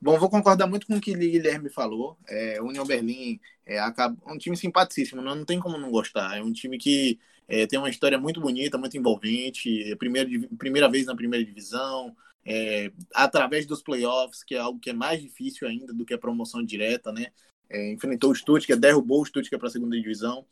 [0.00, 2.16] Bom, vou concordar muito com o que o Guilherme falou.
[2.28, 3.80] É, União Berlim é
[4.26, 6.36] um time simpaticíssimo, não, não tem como não gostar.
[6.36, 9.90] É um time que é, tem uma história muito bonita, muito envolvente.
[9.90, 14.90] É primeira, primeira vez na primeira divisão, é, através dos playoffs, que é algo que
[14.90, 17.32] é mais difícil ainda do que a promoção direta, né?
[17.68, 20.46] É, enfrentou o Stuttgart, derrubou o Stuttgart para a segunda divisão.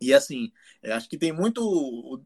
[0.00, 2.22] E assim, é, acho que tem muito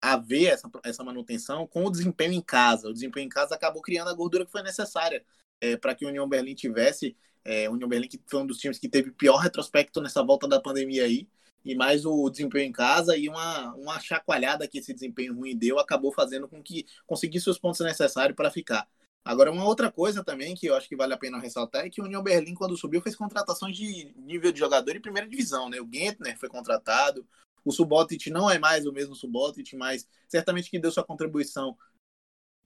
[0.00, 2.88] a ver essa, essa manutenção com o desempenho em casa.
[2.88, 5.24] O desempenho em casa acabou criando a gordura que foi necessária
[5.60, 7.16] é, para que o União Berlim tivesse.
[7.44, 10.48] É, o União Berlim que foi um dos times que teve pior retrospecto nessa volta
[10.48, 11.28] da pandemia aí.
[11.62, 15.78] E mais o desempenho em casa e uma, uma chacoalhada que esse desempenho ruim deu
[15.78, 18.88] acabou fazendo com que conseguisse os pontos necessários para ficar.
[19.22, 22.00] Agora, uma outra coisa também que eu acho que vale a pena ressaltar é que
[22.00, 25.78] o União Berlim, quando subiu, fez contratações de nível de jogador em primeira divisão, né?
[25.80, 27.26] O Gentner foi contratado,
[27.64, 31.76] o Subotic não é mais o mesmo Subotic, mas certamente que deu sua contribuição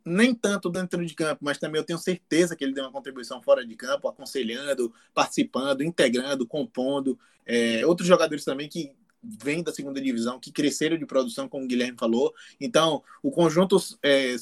[0.04, 3.40] nem tanto dentro de campo, mas também eu tenho certeza que ele deu uma contribuição
[3.40, 7.18] fora de campo, aconselhando, participando, integrando, compondo.
[7.46, 11.66] É, outros jogadores também que vêm da segunda divisão, que cresceram de produção, como o
[11.66, 12.34] Guilherme falou.
[12.60, 14.36] Então, o conjunto é,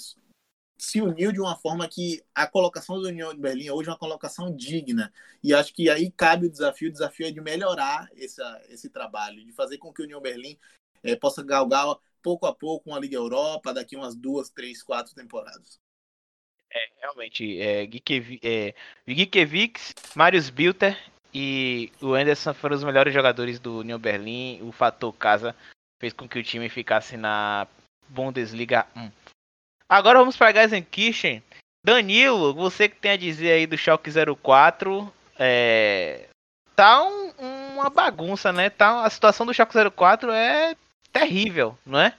[0.83, 3.99] se uniu de uma forma que a colocação do União de Berlim hoje é uma
[3.99, 5.13] colocação digna.
[5.41, 9.45] E acho que aí cabe o desafio, o desafio é de melhorar essa, esse trabalho,
[9.45, 10.59] de fazer com que o União Berlim
[11.05, 11.87] é, possa galgar
[12.21, 15.79] pouco a pouco uma Liga Europa daqui umas duas, três, quatro temporadas.
[16.69, 17.89] É, realmente, é,
[19.07, 20.99] Gikiewicz, é, Marius Bilter
[21.33, 24.61] e o Anderson foram os melhores jogadores do União Berlim.
[24.63, 25.55] O fator casa
[26.01, 27.69] fez com que o time ficasse na
[28.09, 29.23] Bundesliga 1.
[29.93, 31.43] Agora vamos para Gelsenkirchen.
[31.85, 36.31] Danilo, você que tem a dizer aí do Schalke 04, é...
[36.75, 37.31] tá um,
[37.75, 38.71] uma bagunça, né?
[38.71, 40.75] Tá, a situação do Schalke 04 é
[41.13, 42.17] terrível, não é?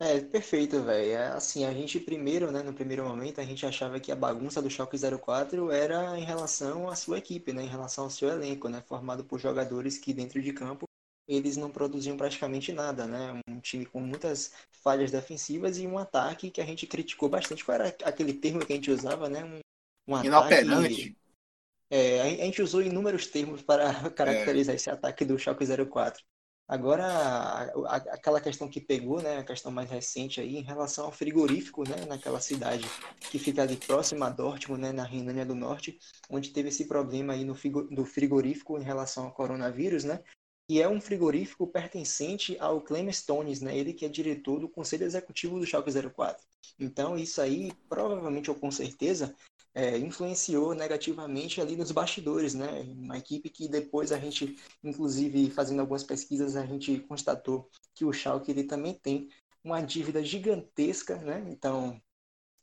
[0.00, 1.12] É, perfeito, velho.
[1.12, 4.60] É, assim, a gente primeiro, né, no primeiro momento, a gente achava que a bagunça
[4.60, 8.68] do Schalke 04 era em relação à sua equipe, né, em relação ao seu elenco,
[8.68, 10.89] né, formado por jogadores que dentro de campo
[11.26, 13.40] eles não produziam praticamente nada, né?
[13.48, 14.52] Um time com muitas
[14.82, 17.64] falhas defensivas e um ataque que a gente criticou bastante.
[17.64, 19.44] Qual era aquele termo que a gente usava, né?
[19.44, 21.16] Um, um Inoperante.
[21.88, 24.76] É, a gente usou inúmeros termos para caracterizar é.
[24.76, 26.22] esse ataque do Schalke 04.
[26.70, 31.82] Agora, aquela questão que pegou, né, a questão mais recente aí, em relação ao frigorífico,
[31.82, 32.88] né, naquela cidade
[33.28, 35.98] que fica ali próxima a Dortmund, né, na Renânia do Norte,
[36.30, 37.56] onde teve esse problema aí no
[37.90, 40.22] do frigorífico em relação ao coronavírus, né,
[40.70, 43.76] que é um frigorífico pertencente ao Clemens Stones, né?
[43.76, 46.46] Ele que é diretor do Conselho Executivo do Schalke 04.
[46.78, 49.34] Então, isso aí, provavelmente ou com certeza,
[49.74, 52.82] é, influenciou negativamente ali nos bastidores, né?
[52.82, 58.12] Uma equipe que depois a gente, inclusive, fazendo algumas pesquisas, a gente constatou que o
[58.12, 59.28] Schalke ele também tem
[59.64, 61.44] uma dívida gigantesca, né?
[61.48, 62.00] Então,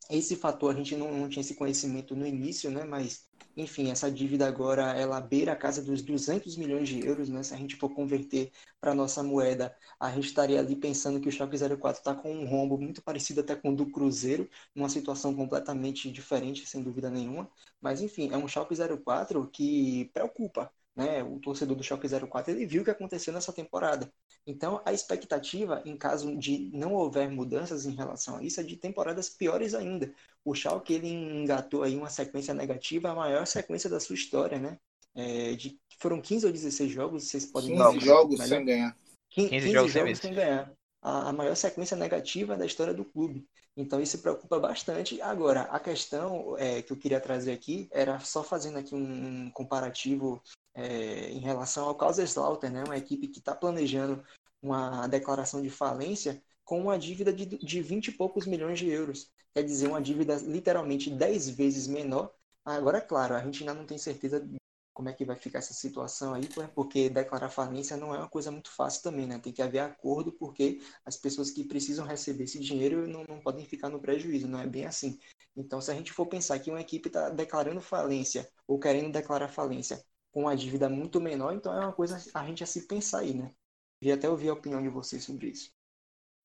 [0.10, 2.86] esse fator a gente não, não tinha esse conhecimento no início, né?
[2.86, 3.27] Mas
[3.58, 7.44] enfim, essa dívida agora ela beira a casa dos 200 milhões de euros, né?
[7.44, 11.32] Se a gente for converter para nossa moeda, a gente estaria ali pensando que o
[11.32, 15.36] Schalke 04 está com um rombo muito parecido até com o do Cruzeiro, numa situação
[15.36, 17.50] completamente diferente, sem dúvida nenhuma.
[17.82, 21.22] Mas enfim, é um Schalke 04 que preocupa, né?
[21.22, 24.12] O torcedor do Schalke 04 ele viu o que aconteceu nessa temporada.
[24.48, 28.76] Então, a expectativa, em caso de não houver mudanças em relação a isso, é de
[28.76, 30.12] temporadas piores ainda.
[30.44, 34.80] O Schalke ele engatou aí uma sequência negativa, a maior sequência da sua história, né?
[35.14, 38.58] É, de, foram 15 ou 16 jogos, vocês podem 15 jogos melhor.
[38.58, 38.98] sem ganhar.
[39.30, 40.74] 15, 15 jogos, jogos sem ganhar.
[41.00, 43.48] A, a maior sequência negativa da história do clube.
[43.76, 45.22] Então isso preocupa bastante.
[45.22, 50.42] Agora, a questão é, que eu queria trazer aqui era só fazendo aqui um comparativo
[50.78, 52.84] é, em relação ao Kaiserslautern, né?
[52.84, 54.24] uma equipe que está planejando
[54.62, 59.32] uma declaração de falência com uma dívida de, de 20 e poucos milhões de euros.
[59.56, 62.32] Quer dizer, uma dívida literalmente 10 vezes menor.
[62.64, 64.48] Agora, claro, a gente ainda não tem certeza
[64.94, 68.52] como é que vai ficar essa situação aí, porque declarar falência não é uma coisa
[68.52, 69.40] muito fácil também, né?
[69.40, 73.66] Tem que haver acordo, porque as pessoas que precisam receber esse dinheiro não, não podem
[73.66, 75.18] ficar no prejuízo, não é bem assim.
[75.56, 79.48] Então, se a gente for pensar que uma equipe está declarando falência ou querendo declarar
[79.48, 80.04] falência
[80.38, 83.34] com uma dívida muito menor, então é uma coisa a gente a se pensar aí,
[83.34, 83.52] né?
[84.00, 85.72] Queria até ouvir a opinião de vocês sobre isso.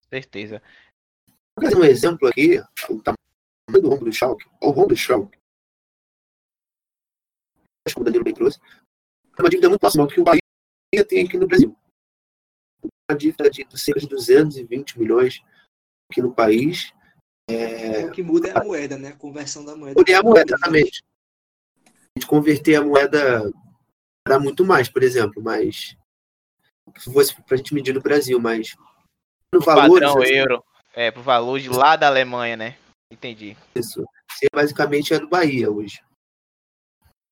[0.08, 0.62] Certeza.
[1.54, 5.38] Vou fazer um exemplo aqui, o tamanho do rombo do Schalke, o rombo do Schalke,
[7.86, 8.58] acho que o Danilo bem trouxe,
[9.38, 10.40] é uma dívida muito próxima do que o Bahia
[11.06, 11.76] tem aqui no Brasil.
[13.10, 15.42] Uma dívida de cerca de 220 milhões
[16.10, 16.94] aqui no país.
[17.46, 18.06] É...
[18.06, 19.08] O que muda é a moeda, né?
[19.08, 20.00] A conversão da moeda.
[20.00, 21.04] Muda é a moeda, exatamente.
[21.84, 23.52] A gente converter a moeda
[24.26, 25.96] dá muito mais, por exemplo, mas
[26.98, 28.76] se fosse para a gente medir no Brasil, mas
[29.52, 30.64] no valor padrão assim, euro.
[30.94, 32.76] É, pro valor de lá da Alemanha, né?
[33.10, 33.56] Entendi.
[33.74, 34.04] Isso.
[34.30, 36.02] Você basicamente é do Bahia hoje.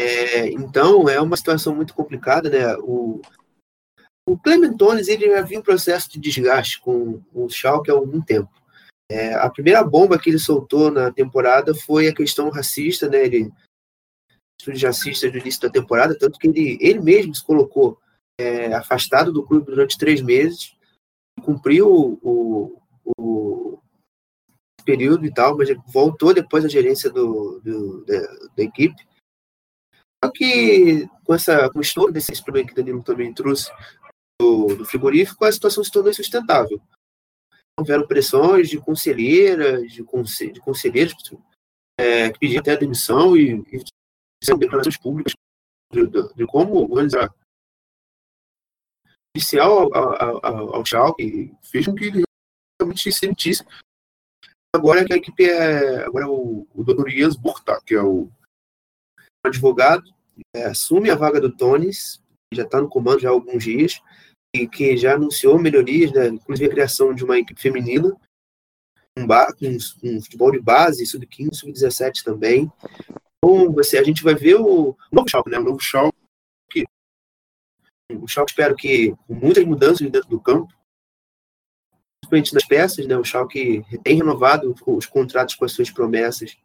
[0.01, 2.75] É, então, é uma situação muito complicada, né?
[2.79, 3.21] O,
[4.27, 8.51] o Clementones, ele já vinha um processo de desgaste com o Schalke há algum tempo.
[9.11, 13.25] É, a primeira bomba que ele soltou na temporada foi a questão racista, né?
[13.25, 13.53] Ele
[14.65, 17.99] de racista no início da temporada, tanto que ele, ele mesmo se colocou
[18.39, 20.77] é, afastado do clube durante três meses,
[21.43, 22.83] cumpriu o,
[23.19, 23.79] o,
[24.85, 28.21] período e tal, mas voltou depois à gerência do, do da,
[28.57, 29.07] da, equipe.
[30.23, 33.71] Só que com, essa, com o estouro desse problema que o Danilo também trouxe
[34.41, 36.81] do, do frigorífico, a situação se tornou insustentável.
[37.79, 41.15] Houveram pressões de conselheiras, de, conselhe, de conselheiros
[41.99, 43.83] é, que pediam até a demissão e, e
[44.59, 45.35] declarações públicas
[45.93, 47.33] de, de, de como organizar
[49.37, 50.85] oficial ao, ao, ao
[51.63, 52.23] fez com que ele
[52.81, 53.65] realmente se sentisse
[54.75, 56.05] Agora que a equipe é.
[56.05, 57.09] Agora é o, o Dr.
[57.09, 58.31] Jens Burta, que é o
[59.45, 60.05] advogado,
[60.55, 62.23] é, assume a vaga do Tones,
[62.53, 64.01] já está no comando já há alguns dias,
[64.55, 68.15] e que já anunciou melhorias, né, inclusive a criação de uma equipe feminina,
[69.19, 72.71] um, bar, um, um futebol de base, sub-15, sub-17 também.
[73.43, 75.59] Então, você, a gente vai ver o, novo Schalke, né?
[75.59, 76.15] O novo Schalke.
[78.21, 80.73] O Schalke, espero que muitas mudanças dentro do campo,
[82.21, 83.17] principalmente nas peças, né?
[83.17, 86.57] O Schalke tem renovado os contratos com as suas promessas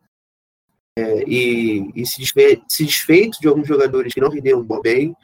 [0.98, 5.16] é, e, e se, desfe se, desfeito de alguns jogadores que não renderam bem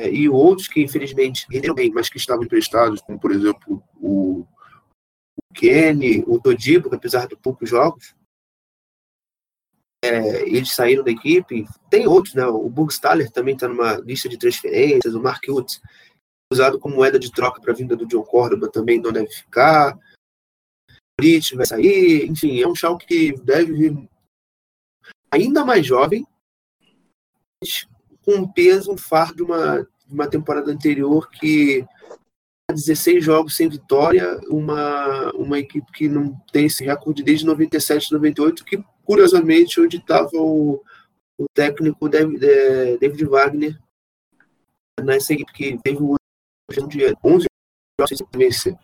[0.00, 4.40] é, e outros que infelizmente renderam bem, mas que estavam emprestados, como por exemplo o,
[4.40, 8.14] o Kenny, o Todibo, apesar de poucos jogos,
[10.08, 11.66] é, eles saíram da equipe.
[11.90, 12.46] Tem outros, né?
[12.46, 15.80] O Burgstaller também está numa lista de transferências, o Mark Utz
[16.52, 19.94] usado como moeda de troca para a vinda do John Córdoba também não deve ficar.
[19.94, 24.08] O Brit vai sair, enfim, é um Schalke que deve vir
[25.30, 26.26] ainda mais jovem,
[28.24, 31.84] com um peso, um fardo de uma, de uma temporada anterior que
[32.70, 38.64] 16 jogos sem vitória, uma, uma equipe que não tem esse recorde desde 97, 98,
[38.64, 40.84] que curiosamente onde estava o,
[41.38, 43.78] o técnico David, é, David Wagner
[45.02, 46.16] nessa equipe que teve o
[46.86, 47.46] de 11
[47.98, 48.78] jogos sem vencer.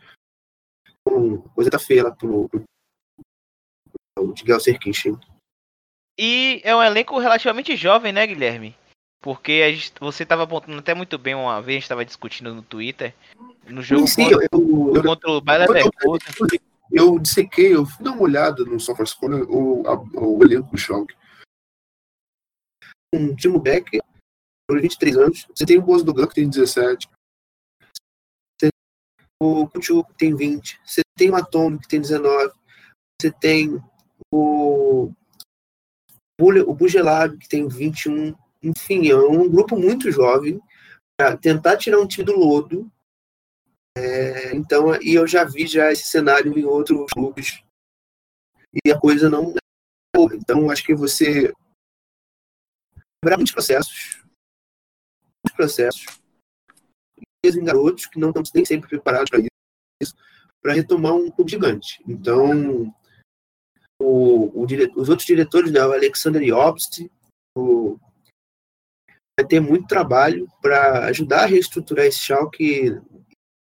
[0.88, 2.64] Então, coisa tá feia lá pro, pro,
[4.16, 5.18] pro Miguel Serkinchen.
[6.18, 8.74] E é um elenco relativamente jovem, né, Guilherme?
[9.20, 12.62] Porque gente, você estava apontando até muito bem uma vez, a gente estava discutindo no
[12.62, 13.14] Twitter,
[13.66, 16.60] no jogo Sim, contra, eu, eu, contra o Bayer Leverkusen.
[16.90, 19.83] Eu dissequei, eu fui dar uma olhada no SofaScore, o,
[20.14, 21.14] o elenco do Schalke.
[23.14, 24.03] Um Timo Becker,
[24.70, 25.47] 23 anos.
[25.55, 27.09] Você tem o Bozo do Gun, que tem 17
[29.44, 32.53] o Kutchuk tem 20, você tem o Atomo que tem 19,
[33.20, 33.83] você tem
[34.33, 35.12] o,
[36.40, 40.61] o Bugelab que tem 21, enfim, é um grupo muito jovem
[41.18, 42.90] para tentar tirar um time do lodo.
[43.96, 47.62] É, então, e eu já vi já esse cenário em outros clubes
[48.85, 50.35] e a coisa não é.
[50.35, 51.52] Então, acho que você
[53.22, 54.22] haverá muitos processos,
[55.44, 56.07] muitos processos
[57.46, 60.14] em garotos que não estão nem sempre preparados para isso,
[60.62, 62.02] para retomar um clube gigante.
[62.09, 62.94] Então,
[64.00, 64.90] o, o dire...
[64.96, 67.07] os outros diretores, né, o Alexander Jobst,
[67.57, 67.98] o...
[69.38, 72.98] vai ter muito trabalho para ajudar a reestruturar esse Schalke,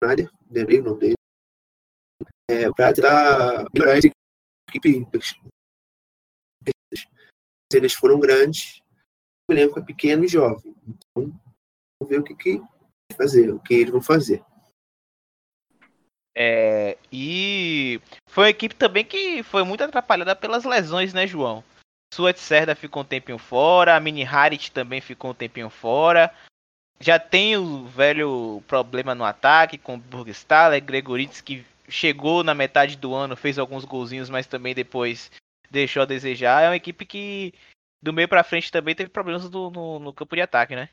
[0.03, 1.15] Schneider, lembrei o nome dele,
[2.51, 4.09] é, para tentar melhorar essa
[4.69, 5.07] equipe.
[7.73, 8.81] Eles foram grandes,
[9.49, 10.75] o elenco é pequeno e jovem.
[10.87, 11.41] Então,
[12.01, 12.63] vamos ver o que, que
[13.17, 14.43] fazer, o que eles vão fazer.
[16.35, 21.65] É, e foi uma equipe também que foi muito atrapalhada pelas lesões, né, João?
[22.15, 26.33] Suat Serda ficou um tempinho fora, a Mini Harit também ficou um tempinho fora.
[27.01, 32.97] Já tem o velho problema no ataque com o Burgstaller, Gregoritz que chegou na metade
[32.97, 35.31] do ano, fez alguns golzinhos, mas também depois
[35.71, 36.63] deixou a desejar.
[36.63, 37.55] É uma equipe que
[38.03, 40.89] do meio para frente também teve problemas do, no, no campo de ataque, né?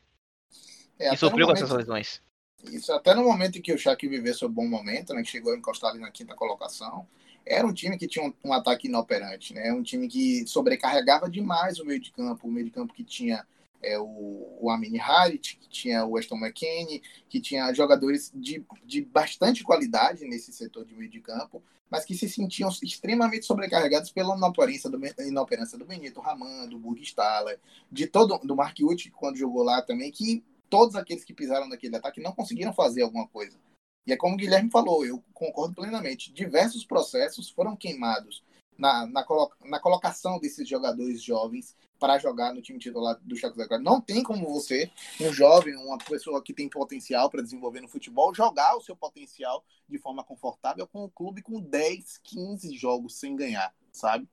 [0.98, 2.20] É, e sofreu com essas lesões.
[2.64, 5.52] Isso, até no momento em que o Shaq viveu seu bom momento, né, que chegou
[5.52, 7.06] a encostar ali na quinta colocação,
[7.44, 9.72] era um time que tinha um, um, ataque inoperante, né?
[9.72, 13.46] Um time que sobrecarregava demais o meio de campo, o meio de campo que tinha
[13.86, 19.02] é, o, o Amini Harit, que tinha o Weston McKinney, que tinha jogadores de, de
[19.02, 24.36] bastante qualidade nesse setor de meio de campo, mas que se sentiam extremamente sobrecarregados pela
[24.36, 27.60] inoperância do, inoperância do Benito Raman, do Burgstaller,
[27.90, 31.94] de todo, do Mark Uth, quando jogou lá também, que todos aqueles que pisaram naquele
[31.94, 33.56] ataque não conseguiram fazer alguma coisa.
[34.04, 36.32] E é como o Guilherme falou, eu concordo plenamente.
[36.32, 38.42] Diversos processos foram queimados
[38.78, 43.56] na, na, colo na colocação desses jogadores jovens para jogar no time titular do Chaco
[43.56, 43.82] 04.
[43.82, 48.34] Não tem como você, um jovem, uma pessoa que tem potencial para desenvolver no futebol,
[48.34, 53.34] jogar o seu potencial de forma confortável com o clube com 10, 15 jogos sem
[53.34, 54.28] ganhar, sabe?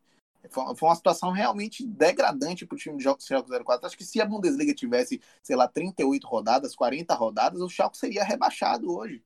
[0.50, 3.24] Foi uma situação realmente degradante para o time do Schalke
[3.64, 3.88] 04.
[3.88, 8.26] Acho que se a Bundesliga tivesse, sei lá, 38 rodadas, 40 rodadas, o Schalke seria
[8.26, 9.24] rebaixado hoje.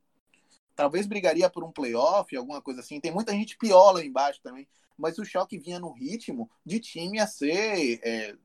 [0.78, 3.02] Talvez brigaria por um playoff, alguma coisa assim.
[3.02, 4.66] Tem muita gente pior lá embaixo também.
[4.98, 8.00] Mas o Schalke vinha no ritmo de time a ser...
[8.04, 8.38] É,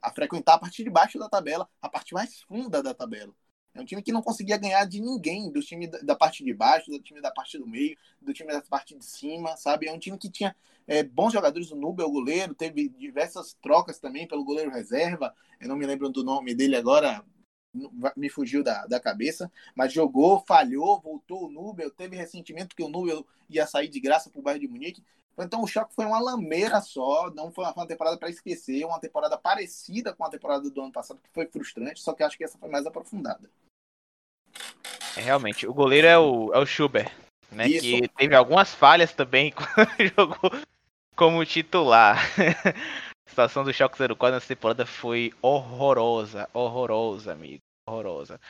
[0.00, 3.34] a frequentar a parte de baixo da tabela, a parte mais funda da tabela.
[3.74, 6.90] É um time que não conseguia ganhar de ninguém, do time da parte de baixo,
[6.90, 9.86] do time da parte do meio, do time da parte de cima, sabe?
[9.86, 10.54] É um time que tinha
[10.86, 15.68] é, bons jogadores, o Nubel, o goleiro, teve diversas trocas também pelo goleiro reserva, eu
[15.68, 17.24] não me lembro do nome dele agora,
[18.16, 22.88] me fugiu da, da cabeça, mas jogou, falhou, voltou o Nubel, teve ressentimento que o
[22.88, 25.02] Nubel ia sair de graça para o bairro de Munique.
[25.38, 29.38] Então o choque foi uma lameira só, não foi uma temporada para esquecer, uma temporada
[29.38, 32.58] parecida com a temporada do ano passado, que foi frustrante, só que acho que essa
[32.58, 33.48] foi mais aprofundada.
[35.16, 37.12] É, realmente, o goleiro é o, é o Schubert,
[37.52, 37.68] né?
[37.68, 37.82] Isso.
[37.82, 40.50] Que teve algumas falhas também quando jogou
[41.14, 42.18] como titular.
[43.26, 48.40] A situação do Schalke 04 nessa temporada foi horrorosa, horrorosa, amigo, horrorosa.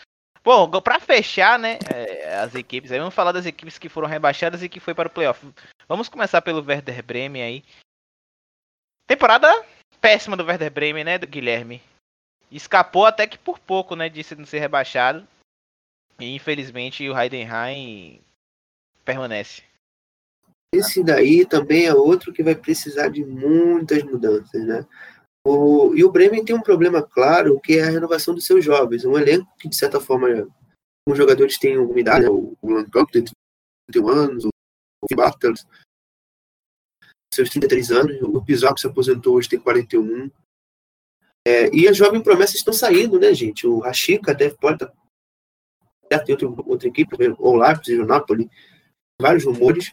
[0.45, 4.63] Bom, para fechar, né, é, as equipes, aí vamos falar das equipes que foram rebaixadas
[4.63, 5.47] e que foi para o playoff.
[5.87, 7.65] Vamos começar pelo Werder Bremen aí.
[9.07, 9.49] Temporada
[10.01, 11.83] péssima do Werder Bremen, né, do Guilherme?
[12.51, 15.27] Escapou até que por pouco, né, de não ser rebaixado.
[16.19, 18.21] E infelizmente o Heidenheim
[19.05, 19.63] permanece.
[20.75, 24.87] Esse daí também é outro que vai precisar de muitas mudanças, né?
[25.49, 29.05] O, e o Bremen tem um problema claro, que é a renovação dos seus jovens.
[29.05, 30.29] Um elenco que, de certa forma,
[31.09, 32.31] os jogadores têm uma idade, né?
[32.31, 33.25] o, o Lancamp tem
[33.91, 35.67] 31 anos, o Bartels,
[37.33, 40.31] seus 33 anos, o Pizarro se aposentou hoje tem 41.
[41.47, 43.67] É, e as jovens promessas estão saindo, né, gente?
[43.67, 44.93] O Rashica deve, pode estar
[46.11, 48.51] tá tem outra, outra equipe, ou Leipzig, o Napoli,
[49.21, 49.93] vários rumores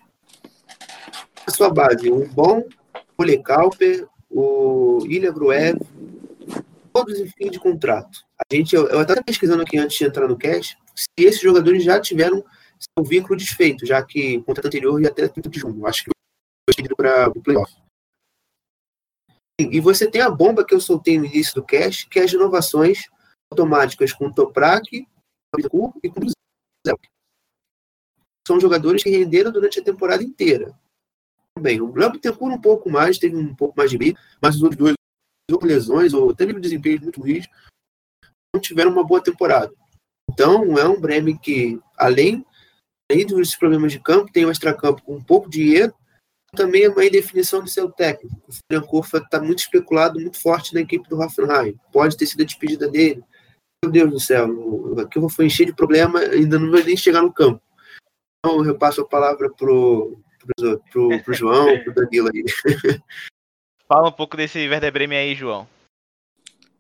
[1.48, 2.68] a sua base, o Bom,
[3.18, 5.80] o Lecalper, o Ilha Gruev,
[6.92, 8.20] todos em fim de contrato.
[8.38, 12.02] A gente, eu, estava pesquisando aqui antes de entrar no cast, se esses jogadores já
[12.02, 12.44] tiveram
[12.78, 15.88] seu vínculo desfeito, já que o contrato anterior ia até 30 de junho.
[15.88, 16.12] Acho que
[16.70, 17.74] foi para o playoff.
[19.58, 22.32] E você tem a bomba que eu soltei no início do cast, que é as
[22.32, 23.04] renovações
[23.50, 25.08] automáticas com o Toprak,
[25.58, 25.94] e com o
[28.46, 30.78] São jogadores que renderam durante a temporada inteira
[31.60, 31.82] bem.
[31.82, 34.78] O Léo Bittencourt um pouco mais, teve um pouco mais de briga, mas os outros
[34.78, 34.96] dois,
[35.52, 37.42] ou lesões, ou teve um desempenho muito ruim,
[38.54, 39.74] não tiveram uma boa temporada.
[40.32, 42.46] Então, é um Bremen que, além,
[43.10, 45.94] além dos problemas de campo, tem um extracampo com um pouco de erro,
[46.56, 48.42] também é uma indefinição do seu técnico.
[48.48, 51.78] O Francofa está muito especulado, muito forte na equipe do Hoffenheim.
[51.92, 53.24] Pode ter sido a despedida dele.
[53.84, 54.46] Meu Deus do céu,
[55.00, 57.62] aqui eu vou encher de problema, ainda não vai nem chegar no campo.
[58.40, 60.18] Então, eu passo a palavra para o
[60.56, 62.44] pro, pro, pro João, pro Danilo aí.
[63.88, 65.68] Fala um pouco desse Werder Bremen aí, João.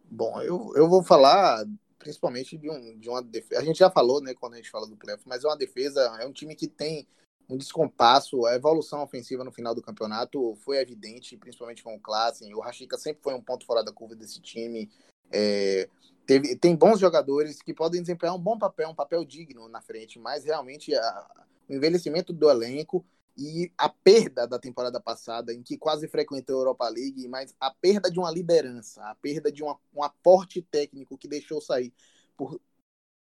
[0.10, 1.66] Bom, eu, eu vou falar
[2.06, 3.60] principalmente de, um, de uma defesa.
[3.60, 6.02] A gente já falou, né, quando a gente fala do playoff, mas é uma defesa,
[6.20, 7.08] é um time que tem
[7.50, 12.54] um descompasso, a evolução ofensiva no final do campeonato foi evidente, principalmente com o Klassen.
[12.54, 14.90] O Rashica sempre foi um ponto fora da curva desse time.
[15.32, 15.90] É,
[16.26, 20.20] teve, tem bons jogadores que podem desempenhar um bom papel, um papel digno na frente,
[20.20, 21.28] mas realmente a,
[21.68, 23.06] o envelhecimento do elenco
[23.38, 27.70] e a perda da temporada passada, em que quase frequentou a Europa League, mas a
[27.70, 31.94] perda de uma liderança, a perda de uma, um aporte técnico que deixou sair
[32.38, 32.60] por,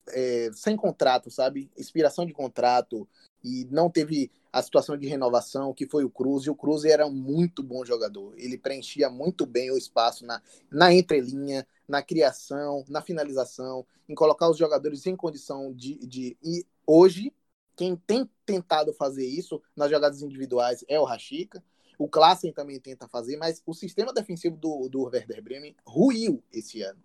[0.09, 1.71] é, sem contrato, sabe?
[1.77, 3.07] Inspiração de contrato,
[3.43, 7.07] e não teve a situação de renovação, que foi o Cruz, e o Cruz era
[7.07, 8.33] um muito bom jogador.
[8.37, 14.49] Ele preenchia muito bem o espaço na, na entrelinha, na criação, na finalização, em colocar
[14.49, 15.95] os jogadores em condição de.
[16.05, 17.33] de e hoje
[17.81, 21.63] quem tem tentado fazer isso nas jogadas individuais é o Rashica.
[21.97, 26.83] O Klassen também tenta fazer, mas o sistema defensivo do, do Werder Bremen ruiu esse
[26.83, 27.01] ano.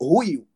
[0.00, 0.48] Ruiu.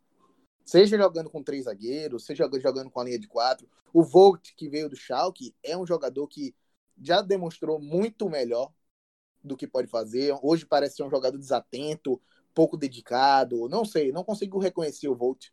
[0.65, 3.69] Seja jogando com três zagueiros, seja jogando com a linha de quatro.
[3.93, 6.55] O Volt, que veio do Schalke, é um jogador que
[6.99, 8.73] já demonstrou muito melhor
[9.45, 10.35] do que pode fazer.
[10.43, 12.19] Hoje parece ser um jogador desatento,
[12.55, 13.69] pouco dedicado.
[13.69, 15.49] Não sei, não consigo reconhecer o Volt.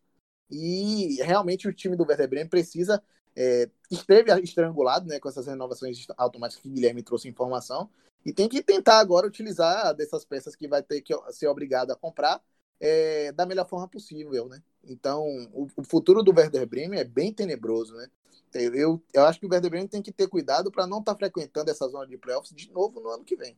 [0.50, 3.04] E realmente o time do Werder Bremen precisa
[3.36, 7.90] é, esteve estrangulado né, com essas renovações automáticas que Guilherme trouxe informação
[8.26, 11.96] e tem que tentar agora utilizar dessas peças que vai ter que ser obrigado a
[11.96, 12.42] comprar
[12.80, 14.62] é, da melhor forma possível, né?
[14.84, 15.24] Então,
[15.54, 18.08] o, o futuro do Werder Bremen é bem tenebroso, né?
[18.54, 21.18] Eu, eu acho que o Werder Bremen tem que ter cuidado para não estar tá
[21.18, 23.58] frequentando essa zona de playoffs de novo no ano que vem.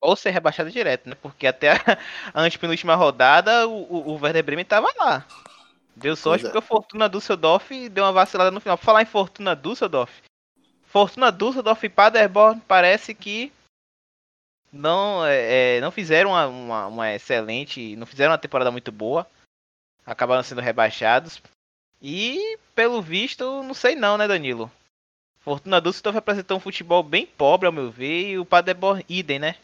[0.00, 1.14] Ou ser rebaixado direto, né?
[1.14, 1.76] Porque até a,
[2.32, 5.26] a antepenúltima rodada o, o, o Werder Bremen estava lá.
[6.00, 6.48] Deu sorte é.
[6.48, 8.78] porque o Fortuna Düsseldorf deu uma vacilada no final.
[8.78, 10.10] Por falar em Fortuna Düsseldorf,
[10.84, 13.52] Fortuna Düsseldorf e Paderborn parece que
[14.72, 19.26] não, é, é, não fizeram uma, uma, uma, excelente, não fizeram uma temporada muito boa,
[20.06, 21.42] acabaram sendo rebaixados.
[22.00, 24.70] E pelo visto, não sei não, né, Danilo?
[25.40, 29.56] Fortuna Düsseldorf apresentou um futebol bem pobre, ao meu ver, e o Paderborn idem, né?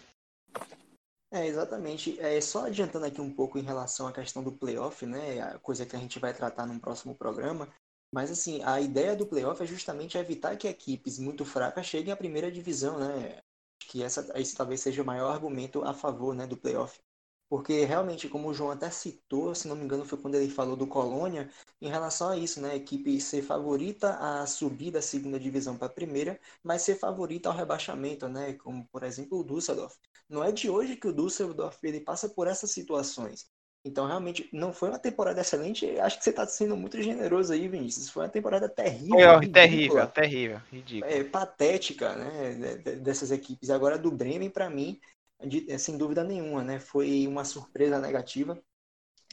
[1.31, 2.19] É, exatamente.
[2.21, 5.41] É, só adiantando aqui um pouco em relação à questão do playoff, né?
[5.41, 7.69] A coisa que a gente vai tratar num próximo programa.
[8.13, 12.17] Mas assim, a ideia do playoff é justamente evitar que equipes muito fracas cheguem à
[12.17, 13.41] primeira divisão, né?
[13.89, 17.01] que essa, esse talvez seja o maior argumento a favor né, do playoff.
[17.49, 20.77] Porque realmente, como o João até citou, se não me engano, foi quando ele falou
[20.77, 21.49] do Colônia,
[21.81, 22.73] em relação a isso, né?
[22.73, 27.49] A equipe ser favorita a subir da segunda divisão para a primeira, mas ser favorita
[27.49, 28.55] ao rebaixamento, né?
[28.55, 29.97] Como, por exemplo, o Düsseldorf.
[30.29, 33.47] Não é de hoje que o Düsseldorf ele passa por essas situações.
[33.85, 35.89] Então, realmente, não foi uma temporada excelente.
[36.01, 38.11] Acho que você está sendo muito generoso aí, Vinícius.
[38.11, 39.21] Foi uma temporada terrível.
[39.21, 41.13] É, terrível, terrível, ridículo.
[41.13, 42.75] É, patética, né?
[42.97, 43.71] Dessas equipes.
[43.71, 44.99] Agora, do Bremen, para mim,
[45.41, 46.79] de, sem dúvida nenhuma, né?
[46.81, 48.61] Foi uma surpresa negativa.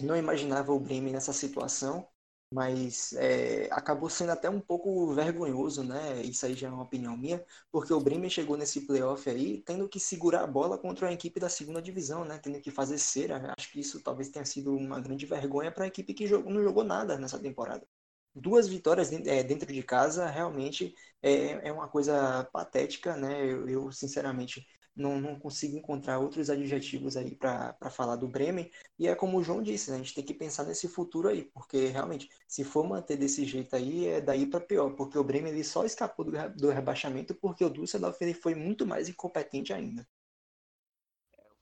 [0.02, 2.08] Não imaginava o Bremen nessa situação
[2.54, 6.22] mas é, acabou sendo até um pouco vergonhoso, né?
[6.22, 9.90] Isso aí já é uma opinião minha, porque o Bremen chegou nesse playoff aí tendo
[9.90, 12.38] que segurar a bola contra uma equipe da segunda divisão, né?
[12.38, 13.54] Tendo que fazer cera.
[13.58, 16.62] Acho que isso talvez tenha sido uma grande vergonha para a equipe que jogou, não
[16.62, 17.88] jogou nada nessa temporada.
[18.36, 23.46] Duas vitórias é, dentro de casa realmente é, é uma coisa patética, né?
[23.46, 24.66] Eu sinceramente
[24.96, 28.72] não, não consigo encontrar outros adjetivos aí para falar do Bremen.
[28.98, 29.98] E é como o João disse, né?
[29.98, 33.76] a gente tem que pensar nesse futuro aí, porque realmente, se for manter desse jeito
[33.76, 37.66] aí, é daí para pior, porque o Bremen ele só escapou do, do rebaixamento porque
[37.66, 40.08] o Düsseldorf ele foi muito mais incompetente ainda.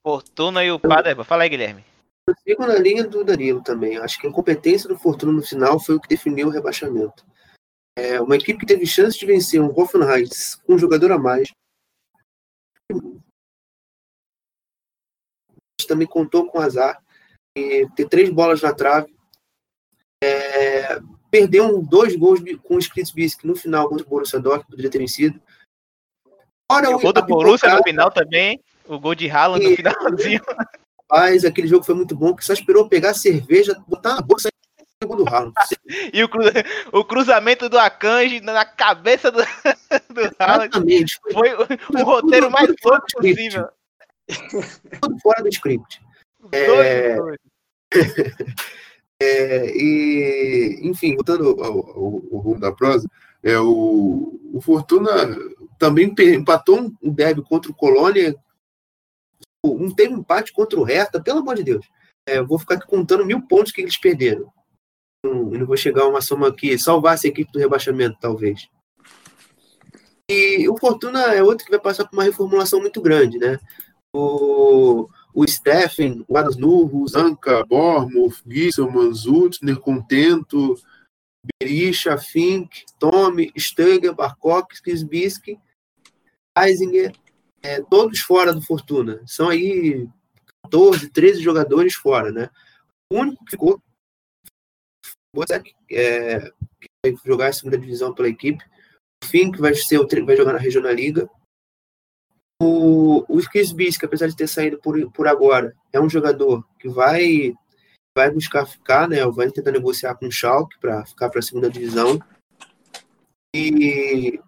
[0.03, 1.27] Fortuna e o Paderborn.
[1.27, 1.85] Fala aí, Guilherme.
[2.27, 3.97] Eu sigo na linha do Danilo também.
[3.97, 7.25] Acho que a incompetência do Fortuna no final foi o que definiu o rebaixamento.
[7.95, 10.27] É uma equipe que teve chance de vencer um Hoffenheim
[10.65, 11.51] com um jogador a mais,
[15.87, 17.01] também contou com azar
[17.57, 19.13] e ter três bolas na trave.
[20.23, 24.99] É, perdeu dois gols com o Skritsbisk no final contra o Borussia Dortmund, poderia ter
[24.99, 25.41] vencido.
[26.71, 30.41] Ora, o gol do Borussia no final também, o gol de Haaland e, no finalzinho.
[31.09, 34.43] Mas aquele jogo foi muito bom, que só esperou pegar a cerveja, botar na boca
[34.47, 35.53] e gol do Haaland.
[36.13, 36.41] e o, cru,
[36.93, 40.71] o, cruzamento do Akanji na cabeça do, do Haaland
[41.33, 41.67] foi o,
[41.99, 43.67] o roteiro mais louco possível.
[45.01, 46.01] Tudo fora do script.
[46.51, 47.17] É...
[49.21, 53.07] é, e, enfim, voltando ao, ao, ao rumo da prosa,
[53.43, 55.11] é, o, o Fortuna
[55.77, 58.35] também empatou um derby contra o Colônia,
[59.63, 61.87] um teve um empate contra o Hertha, pelo amor de Deus.
[62.25, 64.51] É, vou ficar aqui contando mil pontos que eles perderam.
[65.23, 68.67] Não, não vou chegar a uma soma que salvasse a equipe do rebaixamento, talvez.
[70.29, 73.59] E o Fortuna é outro que vai passar por uma reformulação muito grande, né?
[74.13, 80.75] O, o Steffen, o Adasnurro, Zanka, Bormuth, Gisselman, Zutner, Contento,
[81.59, 85.57] Berisha, Fink, Tome, Steger, Barkok, Kisbisk,
[86.57, 87.13] Eisinger,
[87.63, 89.21] é, todos fora do Fortuna.
[89.25, 90.07] São aí
[90.63, 92.49] 14, 13 jogadores fora, né?
[93.11, 93.81] O único que ficou
[95.89, 96.39] é,
[96.79, 98.63] que vai jogar a segunda divisão pela equipe.
[99.23, 101.29] O Fink vai, ser, vai jogar na Regional Liga.
[102.63, 107.53] O, o Skisbisk, apesar de ter saído por, por agora, é um jogador que vai
[108.15, 109.25] vai buscar ficar, né?
[109.25, 112.19] Vai tentar negociar com o Schalke para ficar para a segunda divisão.
[113.55, 114.39] E,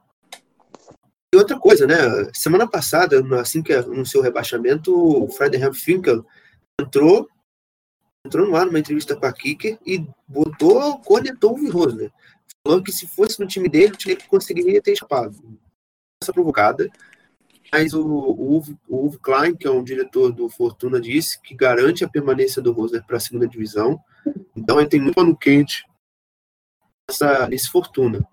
[1.33, 1.95] e, outra coisa, né?
[2.33, 6.25] Semana passada, assim que anunciou o rebaixamento, o Frederick Finkel
[6.79, 7.27] entrou
[8.25, 12.09] entrou no ar numa entrevista com a Kicker e botou, conectou o Virroso, né?
[12.65, 15.35] Falou que se fosse no time dele, o time conseguiria ter escapado.
[16.21, 16.89] Essa provocada.
[17.73, 22.05] Mas o, o, o Uwe Klein, que é um diretor do Fortuna, disse que garante
[22.05, 23.99] a permanência do Rosner para a segunda divisão.
[24.55, 25.83] Então ele tem muito pano quente
[27.09, 28.23] nessa, nesse Fortuna.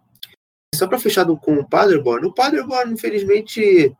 [0.74, 3.96] Só para fechar com o Paderborn, o Paderborn, infelizmente,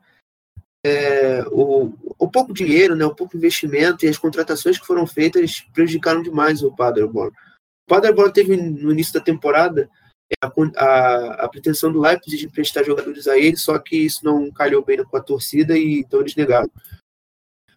[0.84, 5.62] é, o, o pouco dinheiro, né, o pouco investimento e as contratações que foram feitas
[5.72, 7.32] prejudicaram demais o Paderborn.
[7.32, 9.88] O Paderborn teve no início da temporada
[10.43, 14.51] a, a, a, pretensão do Leipzig de emprestar jogadores a ele, só que isso não
[14.51, 16.70] calhou bem com a torcida e então eles negaram.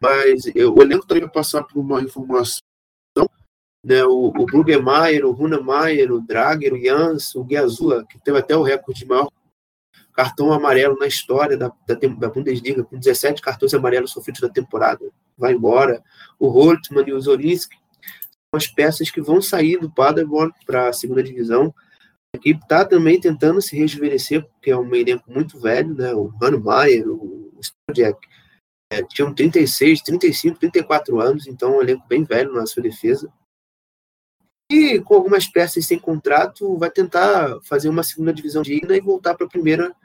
[0.01, 2.61] Mas eu, o elenco também vai passar por uma informação
[3.85, 8.63] né, o, o Brugemeyer, o o Drager, o Jans, o Giazula, que teve até o
[8.63, 9.29] recorde de maior
[10.13, 15.03] cartão amarelo na história da, da, da, Bundesliga, com 17 cartões amarelos sofridos da temporada,
[15.37, 16.03] vai embora.
[16.39, 20.93] O Holtmann e o Zolinski são as peças que vão sair do Paderborn para a
[20.93, 21.73] segunda divisão.
[22.35, 26.13] Equipe está também tentando se rejuvenescer, porque é um elenco muito velho, né?
[26.13, 28.27] O Hannemeyer, o Stradjak,
[28.91, 33.31] é, tinham 36, 35, 34 anos, então é um elenco bem velho na sua defesa.
[34.71, 39.35] E com algumas peças sem contrato, vai tentar fazer uma segunda divisão digna e voltar
[39.35, 39.95] para a primeira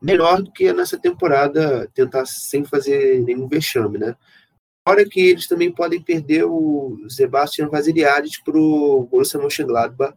[0.00, 4.16] melhor do que nessa temporada, tentar sem fazer nenhum vexame, né?
[4.86, 10.14] Fora que eles também podem perder o Sebastian Vasiliades para o Borussia Mönchengladbach,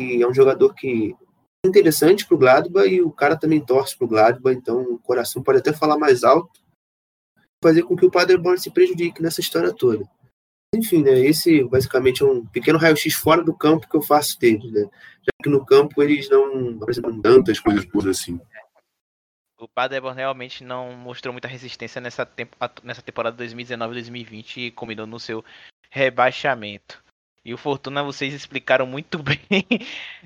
[0.00, 1.14] que é um jogador que
[1.64, 4.98] é interessante para o Gladbach e o cara também torce para o Gladbach, então o
[4.98, 6.60] coração pode até falar mais alto,
[7.62, 10.08] fazer com que o Paderborn se prejudique nessa história toda.
[10.74, 14.72] Enfim, né, esse basicamente é um pequeno raio-x fora do campo que eu faço deles,
[14.72, 14.88] né?
[15.20, 18.40] Já que no campo eles não apresentam tantas coisas por assim.
[19.58, 25.20] O Paderborn realmente não mostrou muita resistência nessa, tempo, nessa temporada 2019-2020 e combinou no
[25.20, 25.44] seu
[25.90, 27.02] rebaixamento.
[27.50, 29.66] E o Fortuna, vocês explicaram muito bem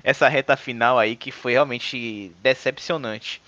[0.03, 3.41] essa reta final aí, que foi realmente decepcionante.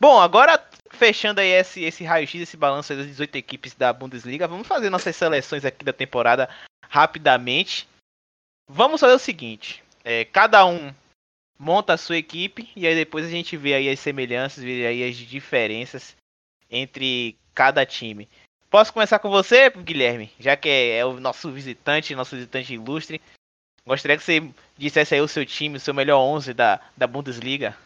[0.00, 0.58] Bom, agora
[0.92, 5.14] fechando aí esse, esse raio-x, esse balanço das 18 equipes da Bundesliga, vamos fazer nossas
[5.14, 6.48] seleções aqui da temporada
[6.88, 7.86] rapidamente.
[8.66, 10.90] Vamos fazer o seguinte: é, cada um
[11.58, 15.06] monta a sua equipe e aí depois a gente vê aí as semelhanças, vê aí
[15.06, 16.16] as diferenças
[16.70, 18.26] entre cada time.
[18.70, 20.32] Posso começar com você, Guilherme?
[20.38, 23.20] Já que é, é o nosso visitante, nosso visitante ilustre.
[23.84, 27.76] Gostaria que você dissesse aí o seu time, o seu melhor 11 da, da Bundesliga.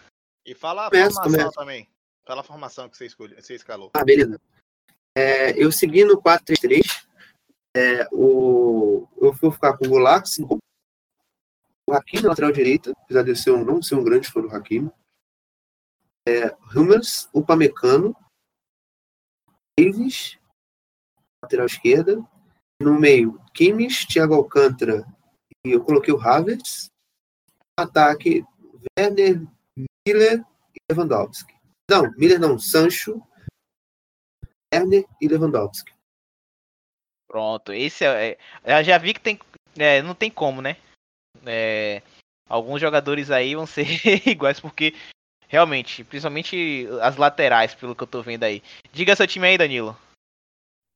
[0.44, 1.88] E fala a formação também.
[2.26, 3.90] Fala a formação que você, escolhe, você escalou.
[3.94, 4.38] Ah, beleza.
[5.16, 7.06] É, eu segui no 4-3-3.
[7.74, 13.34] É, o, eu vou ficar com o Golax, o Hakimi na lateral direita, apesar de
[13.34, 14.92] ser um, não ser um grande fã do Hakimi.
[16.28, 18.14] É, Hummels, o Pamecano,
[19.78, 20.38] Davis,
[21.44, 22.22] lateral esquerda.
[22.80, 25.06] No meio, Kimmich, Thiago Alcântara
[25.64, 26.90] e eu coloquei o Havertz.
[27.78, 28.44] Ataque,
[28.98, 29.42] Werner,
[30.06, 31.54] Miller e Lewandowski.
[31.90, 33.20] Não, Miller não, Sancho,
[34.72, 35.92] Werner e Lewandowski.
[37.28, 38.38] Pronto, esse é.
[38.64, 39.38] é eu já vi que tem.
[39.76, 40.76] É, não tem como, né?
[41.44, 42.00] É,
[42.48, 43.86] alguns jogadores aí vão ser
[44.28, 44.94] iguais, porque
[45.48, 48.62] realmente, principalmente as laterais, pelo que eu tô vendo aí.
[48.92, 49.98] Diga seu time aí, Danilo.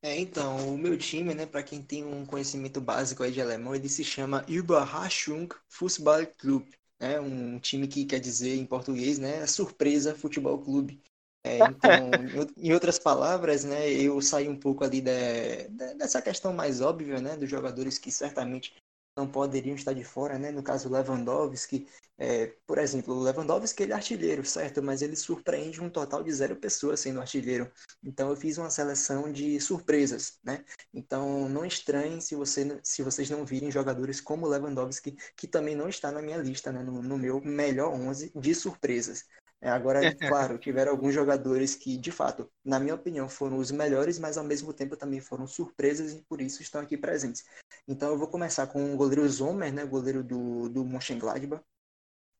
[0.00, 3.74] É, então, o meu time, né, para quem tem um conhecimento básico aí de alemão,
[3.74, 6.64] ele se chama Überraschung Fußball Club
[6.98, 7.20] né?
[7.20, 9.46] Um time que quer dizer em português, né?
[9.46, 11.00] Surpresa Futebol Clube.
[11.44, 12.24] É, então,
[12.56, 17.36] em outras palavras, né, eu saí um pouco ali de, dessa questão mais óbvia, né,
[17.36, 18.74] dos jogadores que certamente
[19.18, 20.52] não poderiam estar de fora, né?
[20.52, 24.80] No caso Lewandowski, é, por exemplo, o Lewandowski ele é artilheiro, certo?
[24.80, 27.70] Mas ele surpreende um total de zero pessoas sendo artilheiro.
[28.02, 30.64] Então eu fiz uma seleção de surpresas, né?
[30.94, 35.88] Então não estranhem se, você, se vocês não virem jogadores como Lewandowski, que também não
[35.88, 36.82] está na minha lista, né?
[36.82, 39.24] No, no meu melhor 11 de surpresas.
[39.60, 40.00] É, agora,
[40.54, 44.44] claro, tiveram alguns jogadores que, de fato, na minha opinião, foram os melhores, mas ao
[44.44, 47.44] mesmo tempo também foram surpresas e por isso estão aqui presentes.
[47.88, 51.64] Então eu vou começar com o goleiro Zomer, né, goleiro do, do Mönchengladbach,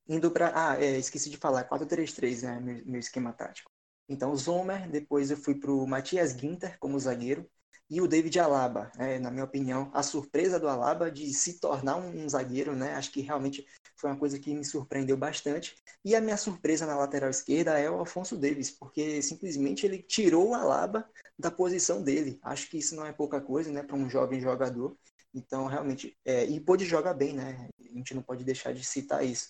[0.07, 0.53] indo para...
[0.55, 3.71] Ah, é, esqueci de falar, 4-3-3, né, meu, meu esquema tático.
[4.09, 7.49] Então, Zomer, depois eu fui para o Matias Ginter como zagueiro,
[7.91, 11.97] e o David Alaba, né, na minha opinião, a surpresa do Alaba de se tornar
[11.97, 15.75] um, zagueiro, né, acho que realmente foi uma coisa que me surpreendeu bastante.
[16.05, 20.51] E a minha surpresa na lateral esquerda é o Alfonso Davis, porque simplesmente ele tirou
[20.51, 22.39] o Alaba da posição dele.
[22.43, 24.95] Acho que isso não é pouca coisa, né, para um jovem jogador.
[25.35, 27.69] Então, realmente, é, e pôde jogar bem, né?
[27.81, 29.49] A gente não pode deixar de citar isso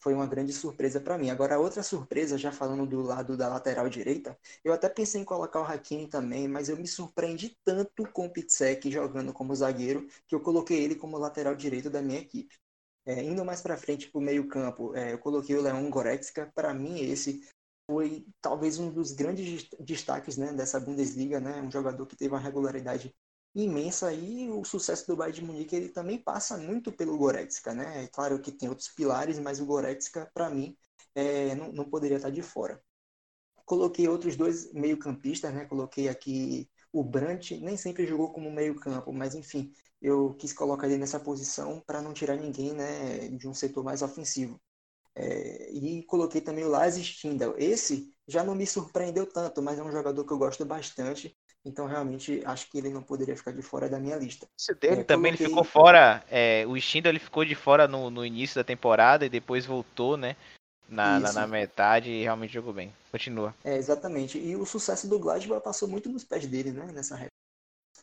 [0.00, 1.30] foi uma grande surpresa para mim.
[1.30, 5.60] Agora, outra surpresa, já falando do lado da lateral direita, eu até pensei em colocar
[5.60, 10.34] o Hakimi também, mas eu me surpreendi tanto com o Pitsek jogando como zagueiro que
[10.34, 12.58] eu coloquei ele como lateral direito da minha equipe.
[13.06, 16.50] É, indo mais para frente para o meio campo, é, eu coloquei o Leon Goretzka.
[16.54, 17.46] Para mim, esse
[17.90, 21.60] foi talvez um dos grandes destaques né, dessa Bundesliga, né?
[21.60, 23.14] um jogador que teve uma regularidade
[23.54, 28.04] imensa e o sucesso do Bayern de Munique ele também passa muito pelo Goretzka, né?
[28.04, 30.76] É claro que tem outros pilares, mas o Goretzka para mim
[31.14, 32.82] é, não, não poderia estar de fora.
[33.64, 35.64] Coloquei outros dois meio-campistas, né?
[35.66, 39.72] Coloquei aqui o Brandt, nem sempre jogou como meio-campo, mas enfim,
[40.02, 44.02] eu quis colocar ele nessa posição para não tirar ninguém, né, de um setor mais
[44.02, 44.60] ofensivo.
[45.14, 47.54] É, e coloquei também o Lars Stindl.
[47.58, 51.86] Esse já não me surpreendeu tanto, mas é um jogador que eu gosto bastante Então,
[51.86, 54.48] realmente, acho que ele não poderia ficar de fora da minha lista.
[54.58, 55.46] Isso dele é, também coloquei...
[55.46, 56.24] ele ficou fora.
[56.30, 60.16] É, o Stindl ele ficou de fora no, no início da temporada e depois voltou,
[60.16, 60.36] né?
[60.88, 62.92] Na, na, na, metade e realmente jogou bem.
[63.12, 63.54] Continua.
[63.62, 64.38] É, exatamente.
[64.38, 66.90] E o sucesso do Gladbach passou muito nos pés dele, né?
[66.92, 67.30] Nessa reta.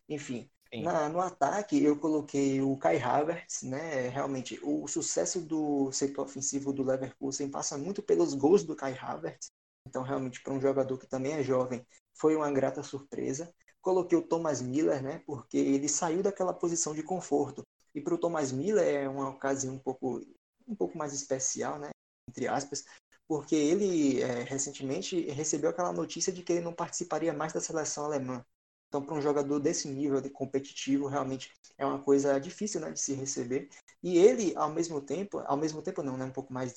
[0.07, 0.49] Enfim,
[0.83, 4.09] na, no ataque eu coloquei o Kai Havertz, né?
[4.09, 9.51] Realmente, o sucesso do setor ofensivo do Leverkusen passa muito pelos gols do Kai Havertz.
[9.87, 13.53] Então, realmente, para um jogador que também é jovem, foi uma grata surpresa.
[13.81, 15.23] Coloquei o Thomas Miller, né?
[15.25, 17.63] Porque ele saiu daquela posição de conforto.
[17.95, 20.21] E para o Thomas Miller é uma ocasião um pouco,
[20.67, 21.89] um pouco mais especial, né?
[22.29, 22.83] Entre aspas,
[23.27, 28.05] porque ele é, recentemente recebeu aquela notícia de que ele não participaria mais da seleção
[28.05, 28.45] alemã.
[28.87, 32.99] Então, para um jogador desse nível de competitivo, realmente é uma coisa difícil né, de
[32.99, 33.69] se receber.
[34.01, 36.73] E ele, ao mesmo tempo, ao mesmo tempo não, né, um pouco mais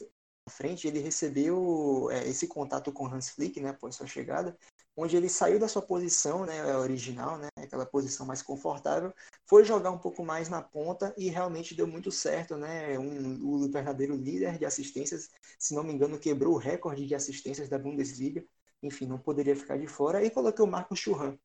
[0.51, 4.57] frente, ele recebeu é, esse contato com Hans Flick, né, após sua chegada,
[4.97, 9.15] onde ele saiu da sua posição né, original, né, aquela posição mais confortável,
[9.47, 12.57] foi jogar um pouco mais na ponta e realmente deu muito certo.
[12.57, 17.15] Né, um, o verdadeiro líder de assistências, se não me engano, quebrou o recorde de
[17.15, 18.45] assistências da Bundesliga.
[18.83, 20.25] Enfim, não poderia ficar de fora.
[20.25, 21.37] E coloquei o Marco Churran,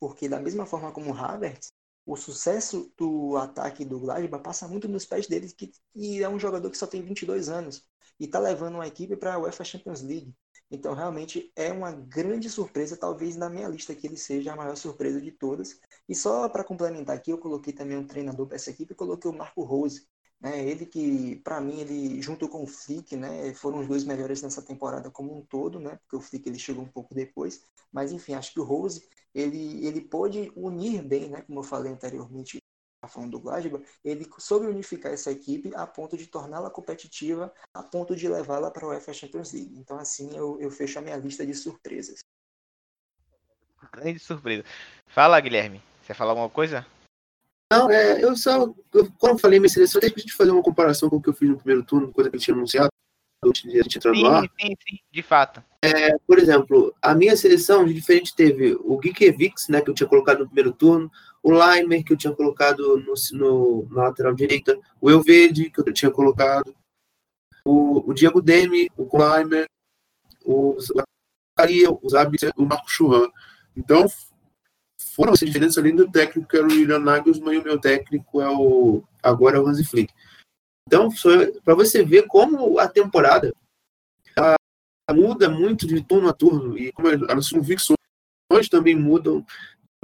[0.00, 1.72] porque da mesma forma como o Havertz,
[2.06, 6.38] o sucesso do ataque do Gladbach passa muito nos pés dele, que, e é um
[6.38, 7.86] jogador que só tem 22 anos
[8.18, 10.34] e está levando uma equipe para a UEFA Champions League.
[10.70, 14.76] Então, realmente é uma grande surpresa, talvez na minha lista que ele seja a maior
[14.76, 15.78] surpresa de todas.
[16.08, 19.34] E só para complementar aqui, eu coloquei também um treinador para essa equipe, coloquei o
[19.34, 20.06] Marco Rose,
[20.40, 20.66] né?
[20.66, 24.62] Ele que, para mim, ele junto com o Flick, né, foram os dois melhores nessa
[24.62, 25.96] temporada como um todo, né?
[26.02, 27.62] Porque o Flick ele chegou um pouco depois,
[27.92, 31.42] mas enfim, acho que o Rose ele ele pôde unir bem, né?
[31.42, 32.62] Como eu falei anteriormente,
[33.08, 38.14] falando do Gladbach, ele soube unificar essa equipe a ponto de torná-la competitiva, a ponto
[38.14, 39.76] de levá-la para o UEFA Champions League.
[39.78, 42.20] Então, assim, eu, eu fecho a minha lista de surpresas.
[43.92, 44.64] Grande surpresa.
[45.06, 45.82] Fala, Guilherme.
[46.02, 46.86] Você falar alguma coisa?
[47.72, 48.72] Não, é, eu só.
[48.92, 51.28] Eu, quando eu falei minha seleção, que a gente fazer uma comparação com o que
[51.28, 52.90] eu fiz no primeiro turno, coisa que ele tinha anunciado,
[53.44, 54.42] antes de a gente entrar no ar.
[54.42, 55.62] Sim, sim, de fato.
[55.82, 60.08] É, por exemplo, a minha seleção de diferente teve o Gikevix, né, que eu tinha
[60.08, 61.10] colocado no primeiro turno,
[61.44, 65.92] o Leimer, que eu tinha colocado no, no, na lateral direita, o Elvede, que eu
[65.92, 66.74] tinha colocado,
[67.62, 69.66] o, o Diego Demi, o Leimer,
[70.42, 73.28] o Zacaria, o Zabit, o Marco Churran.
[73.76, 74.06] Então,
[75.14, 78.40] foram essas diferenças além do técnico, que era o Julian Nagelsmann, e o meu técnico
[78.40, 80.12] é o agora é o Hansi Flick.
[80.86, 81.10] Então,
[81.62, 83.52] para você ver como a temporada
[85.12, 87.98] muda muito de turno a turno e como as convicções
[88.70, 89.44] também mudam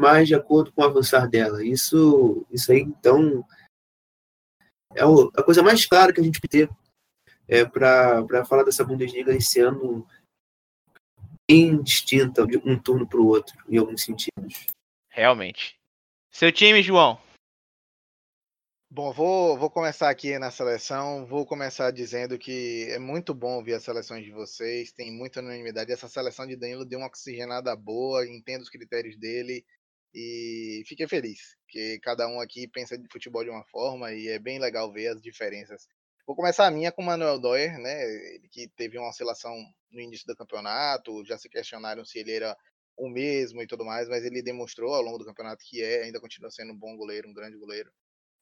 [0.00, 1.64] mais de acordo com o avançar dela.
[1.64, 3.44] Isso, isso aí, então,
[4.94, 6.68] é a coisa mais clara que a gente ter
[7.46, 10.06] é, para falar dessa Bundesliga esse ano
[11.48, 14.66] bem distinta de um turno para o outro, em alguns sentidos.
[15.08, 15.76] Realmente.
[16.30, 17.20] Seu time, João?
[18.92, 21.26] Bom, vou, vou começar aqui na seleção.
[21.26, 25.92] Vou começar dizendo que é muito bom ver as seleções de vocês, tem muita unanimidade.
[25.92, 29.64] Essa seleção de Danilo deu uma oxigenada boa, entendo os critérios dele
[30.14, 34.38] e fiquei feliz, porque cada um aqui pensa de futebol de uma forma e é
[34.38, 35.86] bem legal ver as diferenças.
[36.26, 38.02] Vou começar a minha com o Manuel Doyer, né?
[38.34, 39.56] Ele que teve uma oscilação
[39.90, 42.56] no início do campeonato, já se questionaram se ele era
[42.96, 46.20] o mesmo e tudo mais, mas ele demonstrou ao longo do campeonato que é, ainda
[46.20, 47.90] continua sendo um bom goleiro, um grande goleiro.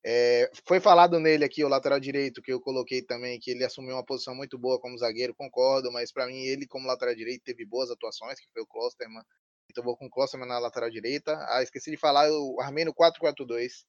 [0.05, 3.95] É, foi falado nele aqui, o lateral direito, que eu coloquei também, que ele assumiu
[3.95, 7.65] uma posição muito boa como zagueiro, concordo, mas para mim ele, como lateral direito, teve
[7.65, 9.23] boas atuações, que foi o Klosterman.
[9.71, 11.37] Então vou com o Klosterman na lateral direita.
[11.49, 13.85] Ah, esqueci de falar, eu armei no 4-4-2.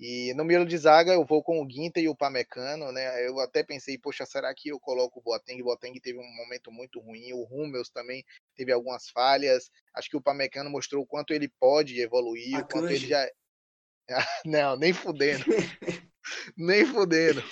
[0.00, 3.24] E no meio de zaga eu vou com o Guinta e o Pamecano, né?
[3.26, 5.60] Eu até pensei, poxa, será que eu coloco o Boateng?
[5.60, 8.24] O Boateng teve um momento muito ruim, o Hummels também
[8.56, 9.70] teve algumas falhas.
[9.94, 13.30] Acho que o Pamecano mostrou o quanto ele pode evoluir, o quanto ele já
[14.44, 15.44] Não, nem fudendo.
[16.56, 17.42] nem fudendo.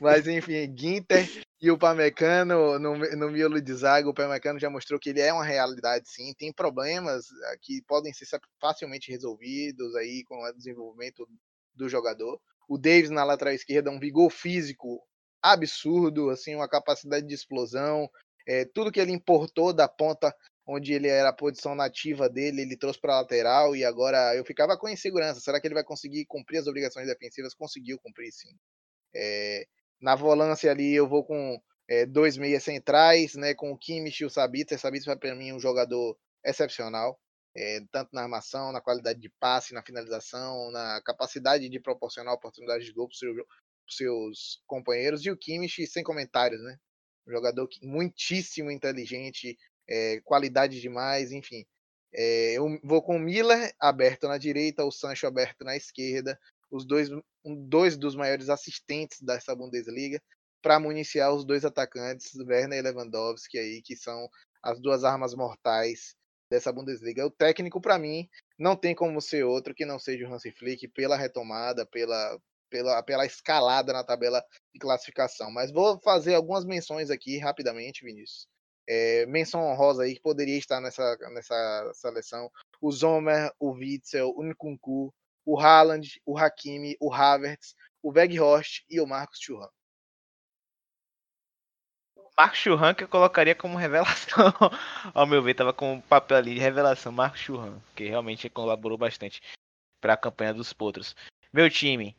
[0.00, 4.98] Mas enfim, Ginter e o Pamecano no, no miolo de zaga, o Pamecano já mostrou
[4.98, 8.26] que ele é uma realidade sim, tem problemas ah, que podem ser
[8.60, 11.28] facilmente resolvidos aí com o desenvolvimento
[11.74, 12.40] do jogador.
[12.68, 15.00] O Davis na lateral esquerda, um vigor físico
[15.40, 18.08] absurdo, assim, uma capacidade de explosão,
[18.46, 20.34] é, tudo que ele importou da ponta
[20.66, 24.76] onde ele era a posição nativa dele, ele trouxe para lateral e agora eu ficava
[24.76, 25.40] com insegurança.
[25.40, 27.54] Será que ele vai conseguir cumprir as obrigações defensivas?
[27.54, 28.56] Conseguiu cumprir, sim.
[29.14, 29.66] É,
[30.00, 34.26] na volância ali eu vou com é, dois meias centrais, né, com o Kimmich e
[34.26, 34.78] o Sabitzer.
[34.78, 37.18] Sabitzer para mim um jogador excepcional,
[37.56, 42.86] é, tanto na armação, na qualidade de passe, na finalização, na capacidade de proporcionar oportunidades
[42.86, 45.24] de gol para os seus companheiros.
[45.24, 46.76] E o Kimmich, sem comentários, né?
[47.26, 49.56] Um jogador muitíssimo inteligente,
[49.88, 51.64] é, qualidade demais, enfim.
[52.14, 56.38] Eu vou com o Miller aberto na direita, o Sancho aberto na esquerda,
[56.70, 57.08] os dois,
[57.44, 60.20] dois dos maiores assistentes dessa Bundesliga,
[60.62, 64.28] para municiar os dois atacantes, Werner e Lewandowski, aí, que são
[64.62, 66.14] as duas armas mortais
[66.48, 67.26] dessa Bundesliga.
[67.26, 68.28] O técnico, para mim,
[68.58, 72.38] não tem como ser outro que não seja o Hansi Flick pela retomada, pela,
[72.70, 75.50] pela, pela escalada na tabela de classificação.
[75.50, 78.46] Mas vou fazer algumas menções aqui rapidamente, Vinícius.
[78.88, 82.50] É, menção honrosa aí que poderia estar nessa, nessa seleção.
[82.80, 85.12] O Zomer, o Witzel, o Nkunku,
[85.44, 89.70] o Haaland, o Hakimi, o Havertz, o Weghorst e o Marcos Thuram.
[92.36, 94.52] Marcos Churran que eu colocaria como revelação.
[95.14, 97.12] Ao meu ver, tava com um papel ali de revelação.
[97.12, 99.40] Marcos Churran, que realmente colaborou bastante
[100.00, 101.14] para a campanha dos Potros.
[101.52, 102.16] Meu time.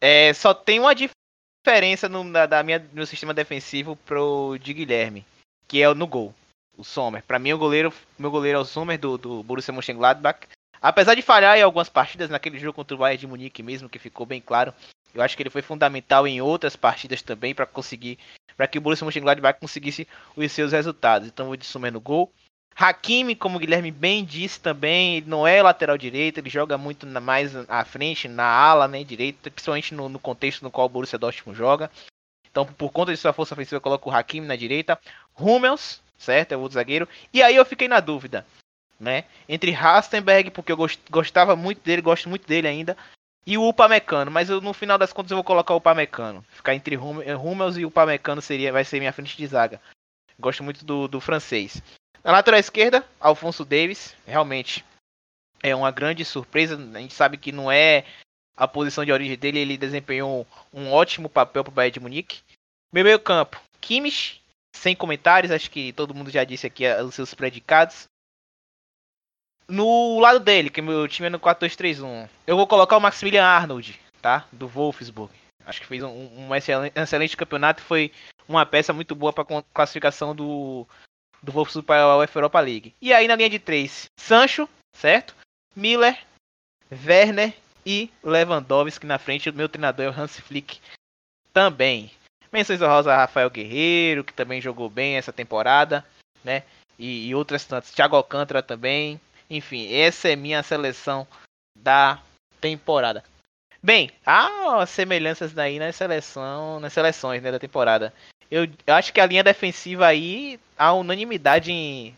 [0.00, 5.24] É, só tem uma diferença no da, da minha, no sistema defensivo pro de Guilherme,
[5.68, 6.34] que é no gol.
[6.76, 7.22] O Sommer.
[7.22, 10.48] Para mim, o goleiro, meu goleiro é o Sommer do, do Borussia Mönchengladbach.
[10.82, 14.00] Apesar de falhar em algumas partidas, naquele jogo contra o Bayern de Munique mesmo, que
[14.00, 14.74] ficou bem claro,
[15.14, 18.18] eu acho que ele foi fundamental em outras partidas também para conseguir
[18.56, 20.06] para que o Borussia Mönchengladbach conseguisse
[20.36, 21.28] os seus resultados.
[21.28, 22.32] Então de Sommer no gol.
[22.74, 27.06] Hakimi, como o Guilherme bem disse também, ele não é lateral direito, ele joga muito
[27.06, 31.18] mais à frente, na ala né, direita, principalmente no, no, contexto no qual o Borussia
[31.18, 31.90] Dortmund joga.
[32.50, 34.98] Então, por conta de sua força ofensiva, eu coloco o Hakimi na direita.
[35.38, 37.08] Hummels, certo, é o outro zagueiro.
[37.32, 38.46] E aí eu fiquei na dúvida,
[39.02, 40.78] né, entre Rastenberg, porque eu
[41.10, 42.96] gostava muito dele, gosto muito dele ainda,
[43.44, 46.44] e o Upamecano, mas eu, no final das contas eu vou colocar o Upamecano.
[46.48, 49.80] Ficar entre Hummels e o Upamecano seria, vai ser minha frente de zaga.
[50.38, 51.82] Gosto muito do, do francês.
[52.22, 54.84] Na lateral esquerda, Alfonso Davis, realmente
[55.60, 56.76] é uma grande surpresa.
[56.94, 58.04] A gente sabe que não é
[58.56, 62.40] a posição de origem dele, ele desempenhou um ótimo papel para o Bayern de Munique.
[62.92, 64.40] Meu meio campo, Kimmich,
[64.76, 68.06] sem comentários, acho que todo mundo já disse aqui os seus predicados.
[69.72, 73.98] No lado dele, que meu time é no 4-2-3-1, eu vou colocar o Maximilian Arnold,
[74.20, 74.46] tá?
[74.52, 75.32] Do Wolfsburg.
[75.64, 78.12] Acho que fez um, um excelente, campeonato e foi
[78.46, 80.86] uma peça muito boa para classificação do,
[81.42, 82.94] do Wolfsburg para a UEFA Europa League.
[83.00, 85.34] E aí na linha de 3, Sancho, certo?
[85.74, 86.18] Miller,
[87.06, 87.54] Werner
[87.86, 89.48] e Lewandowski na frente.
[89.48, 90.80] O meu treinador é o Hans Flick
[91.50, 92.10] também.
[92.52, 96.04] Menções honrosas a Rafael Guerreiro, que também jogou bem essa temporada,
[96.44, 96.62] né?
[96.98, 97.90] E, e outras tantas.
[97.90, 99.18] Thiago Alcântara também.
[99.52, 101.26] Enfim, essa é minha seleção
[101.78, 102.22] da
[102.58, 103.22] temporada.
[103.82, 108.14] Bem, há semelhanças daí na seleção, nas seleções né, da temporada.
[108.50, 112.16] Eu, eu, acho que a linha defensiva aí há unanimidade em,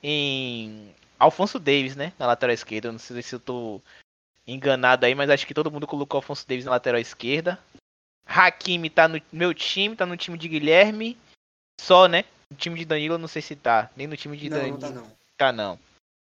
[0.00, 2.86] em Alfonso Davis, né, na lateral esquerda.
[2.86, 3.80] Eu não sei se eu tô
[4.46, 7.58] enganado aí, mas acho que todo mundo colocou Alfonso Davis na lateral esquerda.
[8.24, 11.18] Hakimi tá no meu time, tá no time de Guilherme.
[11.80, 12.24] Só, né?
[12.48, 13.90] No time de Danilo eu não sei se tá.
[13.96, 14.78] Nem no time de não, Danilo.
[14.78, 15.16] Não tá não.
[15.36, 15.85] Tá não.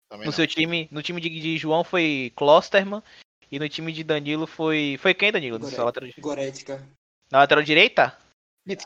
[0.09, 0.37] Também no não.
[0.37, 3.03] seu time, no time de, de, João foi Klosterman
[3.51, 5.59] e no time de Danilo foi foi quem Danilo?
[5.59, 5.77] Gore...
[5.77, 6.11] lateral...
[6.19, 6.87] Goretzka.
[7.31, 8.17] Na lateral direita?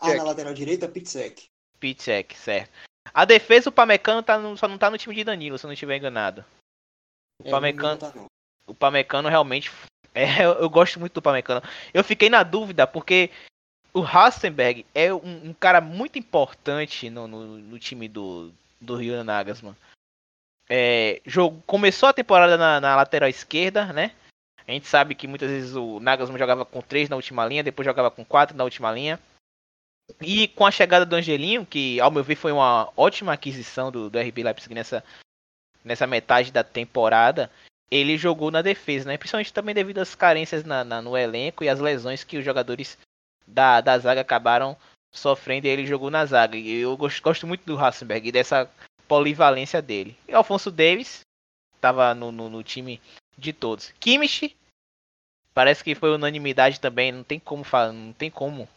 [0.01, 1.45] Ah, na lateral direita, Pitzek.
[1.79, 2.71] Pitzek, certo.
[3.13, 5.69] A defesa o Pamecano tá no, só não tá no time de Danilo, se eu
[5.69, 6.45] não estiver enganado.
[7.41, 8.13] O é, Pamecano, tá,
[8.67, 9.71] o Pamecano realmente
[10.15, 11.63] é, eu, gosto muito do Pamecano.
[11.93, 13.31] Eu fiquei na dúvida porque
[13.93, 19.23] o Rastenberg é um, um cara muito importante no, no, no, time do, do Rio
[19.25, 19.77] Nagasman
[20.75, 24.13] é, jogo, começou a temporada na, na, lateral esquerda, né?
[24.67, 27.85] A gente sabe que muitas vezes o Nagelsmann jogava com três na última linha, depois
[27.85, 29.21] jogava com quatro na última linha.
[30.19, 34.09] E com a chegada do Angelinho, que ao meu ver foi uma ótima aquisição do,
[34.09, 35.05] do RB Leipzig nessa,
[35.85, 37.51] nessa metade da temporada,
[37.91, 39.19] ele jogou na defesa, né?
[39.19, 42.97] Principalmente também devido às carências na, na, no elenco e as lesões que os jogadores
[43.47, 44.75] da, da zaga acabaram
[45.13, 46.57] sofrendo e ele jogou na zaga.
[46.57, 48.71] E eu gosto, gosto muito do Hassenberg e dessa
[49.09, 50.17] polivalência dele.
[50.29, 51.21] E Alfonso Davis
[51.75, 53.01] estava no, no, no, time
[53.37, 53.93] de todos.
[53.99, 54.57] Kimmich
[55.53, 58.69] parece que foi unanimidade também, não tem como falar, não tem como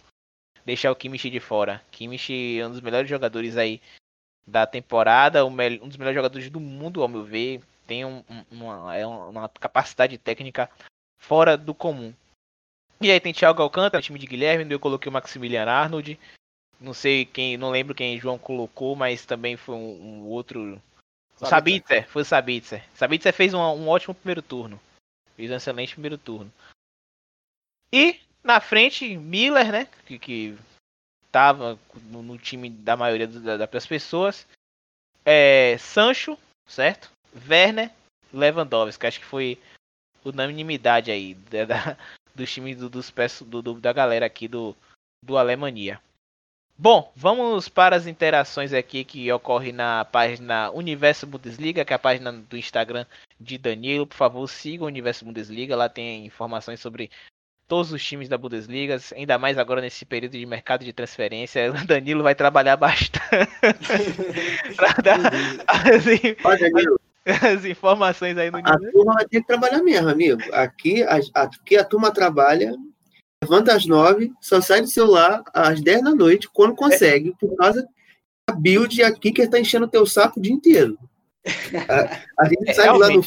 [0.65, 1.81] deixar o Kimmich de fora.
[1.91, 3.81] Kimmich é um dos melhores jogadores aí
[4.45, 5.55] da temporada, um,
[5.87, 10.69] dos melhores jogadores do mundo, ao meu ver, tem um, uma, é uma capacidade técnica
[11.19, 12.13] fora do comum.
[13.01, 16.19] E aí tem Thiago Alcântara, time de Guilherme, eu coloquei o Maximilian Arnold,
[16.79, 20.81] não sei quem, não lembro quem João colocou, mas também foi um, um outro.
[21.39, 22.83] O Sabitzer, foi o Sabitzer.
[22.93, 24.79] Sabitzer fez um, um ótimo primeiro turno.
[25.35, 26.51] Fez um excelente primeiro turno.
[27.91, 29.87] E na frente, Miller, né?
[30.05, 30.57] Que, que
[31.31, 34.47] tava no, no time da maioria da, das pessoas.
[35.25, 37.11] É, Sancho, certo?
[37.49, 37.91] Werner,
[38.31, 39.07] Lewandowski.
[39.07, 39.59] Acho que foi
[40.23, 41.97] unanimidade aí da, da,
[42.33, 43.11] dos times do, dos
[43.41, 44.75] do, do, da galera aqui do,
[45.23, 46.01] do Alemanha.
[46.77, 51.99] Bom, vamos para as interações aqui que ocorrem na página Universo Bundesliga, que é a
[51.99, 53.05] página do Instagram
[53.39, 54.05] de Danilo.
[54.05, 57.09] Por favor, siga o Universo Bundesliga, lá tem informações sobre
[57.65, 61.71] todos os times da Bundesliga, ainda mais agora nesse período de mercado de transferência.
[61.81, 63.21] O Danilo vai trabalhar bastante
[64.75, 65.19] para dar
[65.65, 66.05] as,
[67.41, 70.41] as, informações aí no A turma vai ter que trabalhar mesmo, amigo.
[70.51, 72.75] Aqui a, aqui a turma trabalha
[73.43, 77.87] levanta às nove, só sai do celular às dez da noite, quando consegue, por causa
[78.49, 80.97] da build aqui que está enchendo o teu saco o dia inteiro.
[81.87, 83.21] A, a gente é, sabe lá no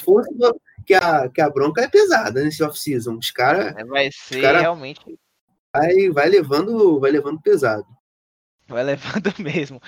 [0.84, 3.16] que a, que a bronca é pesada nesse off-season.
[3.18, 3.76] Os caras.
[3.76, 5.18] É, vai ser cara realmente.
[5.74, 7.86] Vai, vai, levando, vai levando pesado.
[8.66, 9.80] Vai levando mesmo.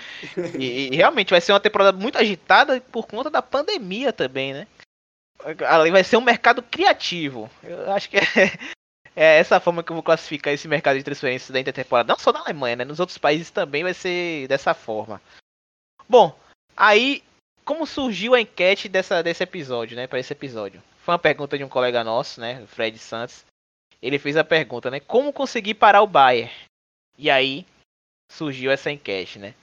[0.59, 4.67] E, e, realmente vai ser uma temporada muito agitada por conta da pandemia também, né?
[5.67, 7.51] Ali vai ser um mercado criativo.
[7.63, 8.23] Eu acho que é,
[9.15, 12.13] é essa forma que eu vou classificar esse mercado de transferências da intertemporada.
[12.13, 12.85] Não só na Alemanha, né?
[12.85, 15.21] Nos outros países também vai ser dessa forma.
[16.09, 16.37] Bom,
[16.77, 17.23] aí,
[17.65, 20.07] como surgiu a enquete dessa, desse episódio, né?
[20.07, 20.83] Para esse episódio?
[21.05, 22.65] Foi uma pergunta de um colega nosso, né?
[22.67, 23.45] Fred Santos.
[24.03, 25.01] Ele fez a pergunta, né?
[25.01, 26.51] Como conseguir parar o Bayern?
[27.19, 27.67] E aí
[28.31, 29.55] surgiu essa enquete, né?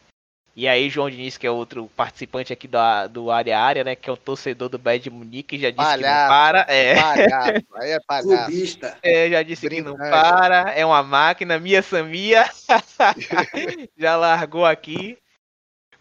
[0.57, 2.79] E aí, João Diniz, que é outro participante aqui do,
[3.11, 3.95] do Área Área, né?
[3.95, 6.65] Que é o torcedor do Bayern de Munique, já disse palhaço, que não para.
[6.67, 6.95] É.
[6.95, 8.79] Palhaço, aí é palhaço.
[9.03, 11.59] É, já disse que não para, é uma máquina.
[11.59, 12.49] Mia Samia
[13.95, 15.15] já largou aqui.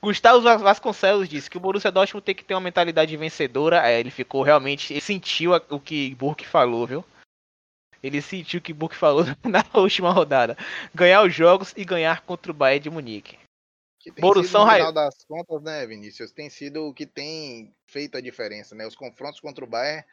[0.00, 3.86] Gustavo Vasconcelos disse que o Borussia Dortmund tem que ter uma mentalidade vencedora.
[3.86, 4.90] É, ele ficou realmente.
[4.90, 7.04] Ele sentiu o que Burke falou, viu?
[8.02, 10.57] Ele sentiu o que Burke falou na última rodada.
[10.94, 13.36] Ganhar os jogos e ganhar contra o Bayern de Munique.
[14.07, 17.74] Que tem Borussão sido, no final das contas, né, Vinícius, tem sido o que tem
[17.88, 18.86] feito a diferença, né?
[18.86, 20.07] Os confrontos contra o Bayern,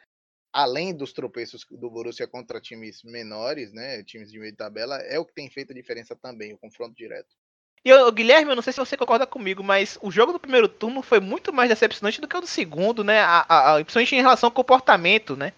[0.52, 5.16] além dos tropeços do Borussia contra times menores, né, times de meio de tabela, é
[5.16, 7.36] o que tem feito a diferença também, o confronto direto.
[7.84, 10.68] E eu, Guilherme, eu não sei se você concorda comigo, mas o jogo do primeiro
[10.68, 13.20] turno foi muito mais decepcionante do que o do segundo, né?
[13.20, 15.52] A, a, a, principalmente em relação ao comportamento, né?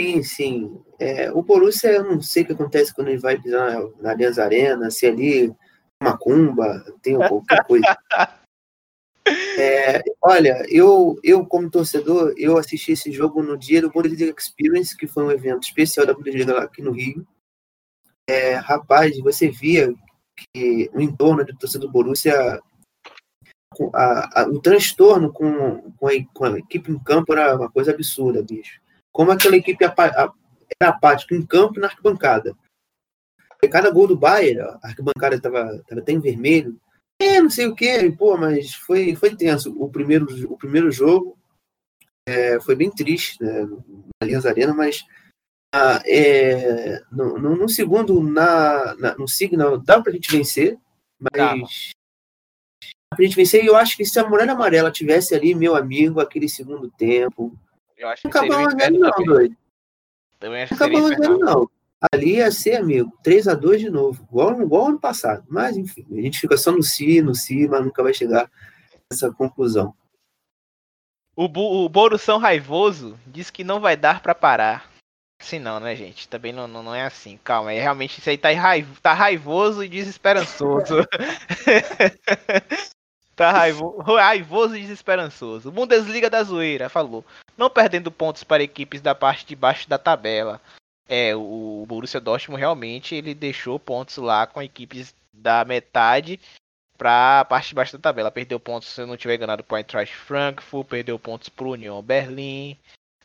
[0.00, 0.84] Sim, sim.
[0.98, 4.10] É, o Borussia, eu não sei o que acontece quando ele vai pisar na, na
[4.12, 5.54] Allianz Arena, se ali
[6.02, 7.96] macumba, tem qualquer coisa.
[9.58, 14.96] É, olha, eu, eu como torcedor, eu assisti esse jogo no dia do Bundesliga Experience,
[14.96, 17.26] que foi um evento especial da Bundesliga lá aqui no Rio.
[18.28, 19.92] É, rapaz, você via
[20.54, 22.60] que o entorno do torcedor do Borussia,
[23.94, 27.90] a, a, o transtorno com, com a, com, a, equipe em campo era uma coisa
[27.90, 28.80] absurda, bicho.
[29.12, 30.32] Como aquela equipe era
[30.80, 32.56] apática em campo e na arquibancada
[33.68, 36.78] cada gol do Bayern, a arquibancada estava tava até em vermelho.
[37.20, 39.74] É, não sei o que, pô, mas foi, foi tenso.
[39.78, 41.36] O primeiro, o primeiro jogo
[42.26, 45.04] é, foi bem triste, né, na Linhas Arena, mas
[45.74, 50.78] ah, é, no, no, no, segundo, na, na, no Signal, dá pra gente vencer,
[51.18, 53.62] mas dá pra gente vencer.
[53.62, 57.54] E eu acho que se a Muralha Amarela tivesse ali, meu amigo, aquele segundo tempo.
[57.98, 59.56] Eu acho que não acabava vendo, não, doido.
[60.42, 61.70] Não acabava vendo, não
[62.12, 65.44] ali ia ser, amigo, 3 a 2 de novo, igual, igual ano passado.
[65.48, 68.50] Mas, enfim, a gente fica só no si, no si, mas nunca vai chegar
[69.12, 69.94] essa conclusão.
[71.36, 74.90] O, o Borussão Raivoso diz que não vai dar para parar.
[75.40, 76.28] Assim não, né, gente?
[76.28, 77.38] Também não, não, não, é assim.
[77.42, 80.96] Calma, é realmente isso aí tá, raivo, tá raivoso e desesperançoso.
[83.34, 85.72] tá raivo, raivoso e desesperançoso.
[85.72, 87.24] Bundesliga da Zoeira falou.
[87.56, 90.60] Não perdendo pontos para equipes da parte de baixo da tabela.
[91.12, 96.38] É, o Borussia Dortmund realmente ele deixou pontos lá com equipes da metade
[96.96, 98.30] para a parte de baixo da tabela.
[98.30, 101.72] Perdeu pontos, se eu não tiver enganado, para o Eintracht Frankfurt, perdeu pontos para o
[101.72, 102.78] Union Berlim.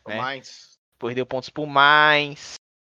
[0.07, 0.15] Né?
[0.15, 0.79] Mais.
[0.97, 2.55] Perdeu pontos para o Mainz.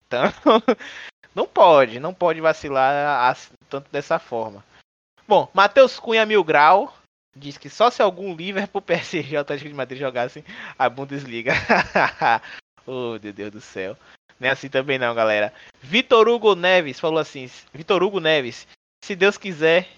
[0.06, 0.22] Então,
[1.34, 4.64] não pode, não pode vacilar assim, tanto dessa forma.
[5.26, 6.96] Bom, Matheus Cunha Mil Grau
[7.34, 10.44] diz que só se algum Liverpool, PSG e Atlético de Madrid jogassem
[10.78, 11.54] a Bundesliga.
[12.86, 13.96] oh, meu Deus do céu.
[14.38, 15.52] Não é assim também não, galera.
[15.80, 18.66] Vitor Hugo Neves falou assim: Vitor Hugo Neves,
[19.02, 19.88] se Deus quiser,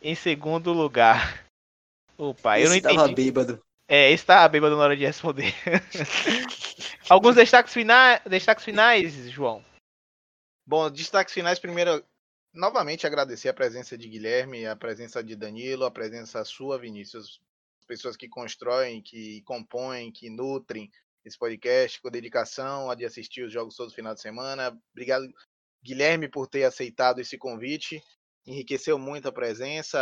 [0.00, 1.44] em segundo lugar.
[2.16, 2.94] Opa, eu não entendi.
[2.94, 3.62] Estava bêbado.
[3.86, 5.52] É, estava bêbado na hora de responder.
[7.08, 9.62] Alguns destaques finais, destaques finais, João.
[10.66, 12.02] Bom, destaques finais primeiro,
[12.52, 17.42] novamente agradecer a presença de Guilherme, a presença de Danilo, a presença sua, Vinícius,
[17.86, 20.90] pessoas que constroem, que compõem, que nutrem
[21.24, 24.78] esse podcast com dedicação, a de assistir os jogos todos final de semana.
[24.92, 25.26] Obrigado,
[25.82, 28.02] Guilherme, por ter aceitado esse convite.
[28.46, 30.00] Enriqueceu muito a presença,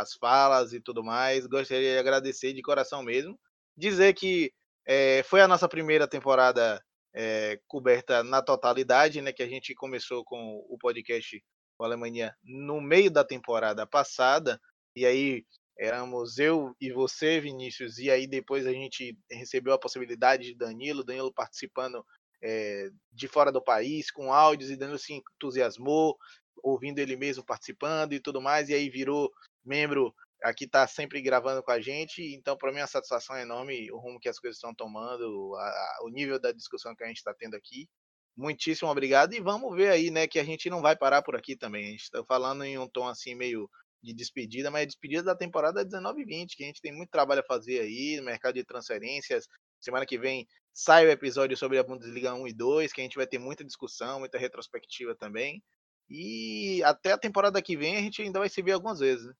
[0.00, 1.46] as falas e tudo mais.
[1.46, 3.38] Gostaria de agradecer de coração mesmo.
[3.76, 4.52] Dizer que
[4.86, 6.80] é, foi a nossa primeira temporada
[7.14, 9.32] é, coberta na totalidade, né?
[9.32, 11.42] Que a gente começou com o podcast
[11.78, 14.60] o Alemanha no meio da temporada passada,
[14.94, 15.44] e aí
[15.78, 21.04] éramos eu e você, Vinícius, e aí depois a gente recebeu a possibilidade de Danilo,
[21.04, 22.04] Danilo participando
[22.42, 26.16] é, de fora do país, com áudios, e Danilo se entusiasmou,
[26.62, 29.30] ouvindo ele mesmo participando e tudo mais, e aí virou
[29.64, 33.90] membro aqui está sempre gravando com a gente, então para mim é uma satisfação enorme
[33.92, 37.06] o rumo que as coisas estão tomando, a, a, o nível da discussão que a
[37.06, 37.88] gente está tendo aqui.
[38.36, 41.54] Muitíssimo obrigado e vamos ver aí, né, que a gente não vai parar por aqui
[41.54, 41.86] também.
[41.86, 43.68] A gente está falando em um tom assim meio
[44.02, 47.40] de despedida, mas é despedida da temporada 19 20, que a gente tem muito trabalho
[47.40, 49.46] a fazer aí no mercado de transferências.
[49.80, 53.16] Semana que vem sai o episódio sobre a Bundesliga 1 e 2, que a gente
[53.16, 55.62] vai ter muita discussão, muita retrospectiva também.
[56.10, 59.24] E até a temporada que vem a gente ainda vai se ver algumas vezes.
[59.24, 59.32] Né?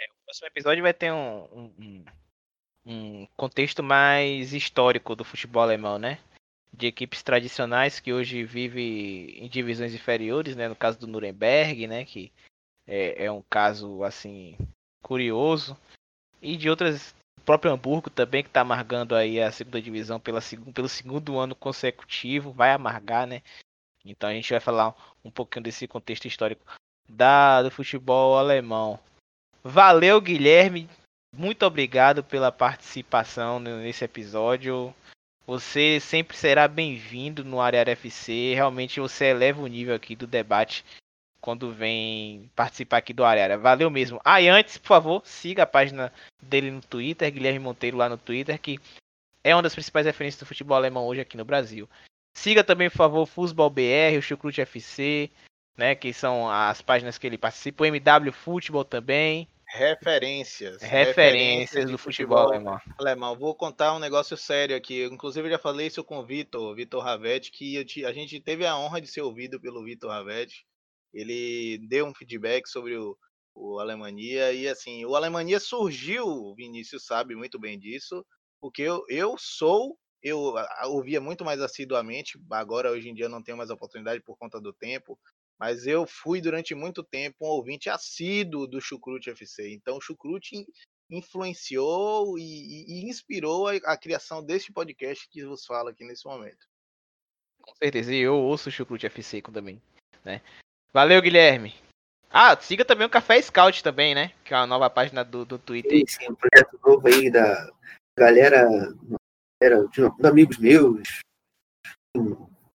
[0.00, 2.04] É, o próximo episódio vai ter um, um,
[2.86, 6.18] um, contexto mais histórico do futebol alemão, né?
[6.72, 10.68] De equipes tradicionais que hoje vivem em divisões inferiores, né?
[10.68, 12.04] No caso do Nuremberg, né?
[12.04, 12.32] Que
[12.86, 14.56] é, é um caso assim
[15.02, 15.76] curioso.
[16.40, 20.40] E de outras, o próprio Hamburgo também que está amargando aí a segunda divisão pela,
[20.74, 23.42] pelo segundo ano consecutivo, vai amargar, né?
[24.04, 26.64] Então a gente vai falar um pouquinho desse contexto histórico
[27.08, 28.98] da, do futebol alemão.
[29.62, 30.88] Valeu, Guilherme.
[31.34, 34.94] Muito obrigado pela participação nesse episódio.
[35.46, 38.54] Você sempre será bem-vindo no Área FC.
[38.54, 40.84] Realmente você eleva o nível aqui do debate
[41.44, 43.58] quando vem participar aqui do Área.
[43.58, 44.18] Valeu mesmo.
[44.24, 48.16] Ah, e antes, por favor, siga a página dele no Twitter, Guilherme Monteiro lá no
[48.16, 48.80] Twitter, que
[49.44, 51.86] é uma das principais referências do futebol alemão hoje aqui no Brasil.
[52.34, 55.30] Siga também, por favor, o Futebol BR, o Chucrute FC,
[55.76, 59.46] né, que são as páginas que ele participa, o MW Futebol também.
[59.66, 60.80] Referências.
[60.80, 62.80] Referências, do futebol, futebol alemão.
[62.98, 63.36] alemão.
[63.36, 65.04] Vou contar um negócio sério aqui.
[65.04, 67.76] Inclusive, eu já falei isso com o Vitor, Vitor Ravetti, que
[68.06, 70.64] a gente teve a honra de ser ouvido pelo Vitor Ravetti.
[71.14, 73.16] Ele deu um feedback sobre o,
[73.54, 78.26] o Alemanha e assim, o Alemanha surgiu, o Vinícius sabe muito bem disso,
[78.60, 80.54] porque eu, eu sou, eu
[80.86, 84.72] ouvia muito mais assiduamente, agora hoje em dia não tenho mais oportunidade por conta do
[84.72, 85.18] tempo,
[85.58, 89.72] mas eu fui durante muito tempo um ouvinte assíduo do Chucrute FC.
[89.72, 90.66] Então, o Chucrute
[91.10, 96.66] influenciou e, e inspirou a, a, criação deste podcast que vos fala aqui nesse momento.
[97.62, 99.80] Com certeza, e eu ouço o Chucrute FC também,
[100.24, 100.42] né?
[100.94, 101.74] Valeu, Guilherme.
[102.30, 104.30] Ah, siga também o Café Scout também, né?
[104.44, 105.90] Que é uma nova página do, do Twitter.
[105.90, 107.68] Sim, sim, um projeto novo aí da
[108.16, 108.64] galera,
[109.60, 111.18] galera de amigos meus.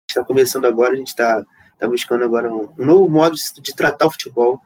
[0.08, 3.74] Está começando agora, a gente está está buscando agora um, um, novo modo de, de,
[3.74, 4.60] tratar o futebol,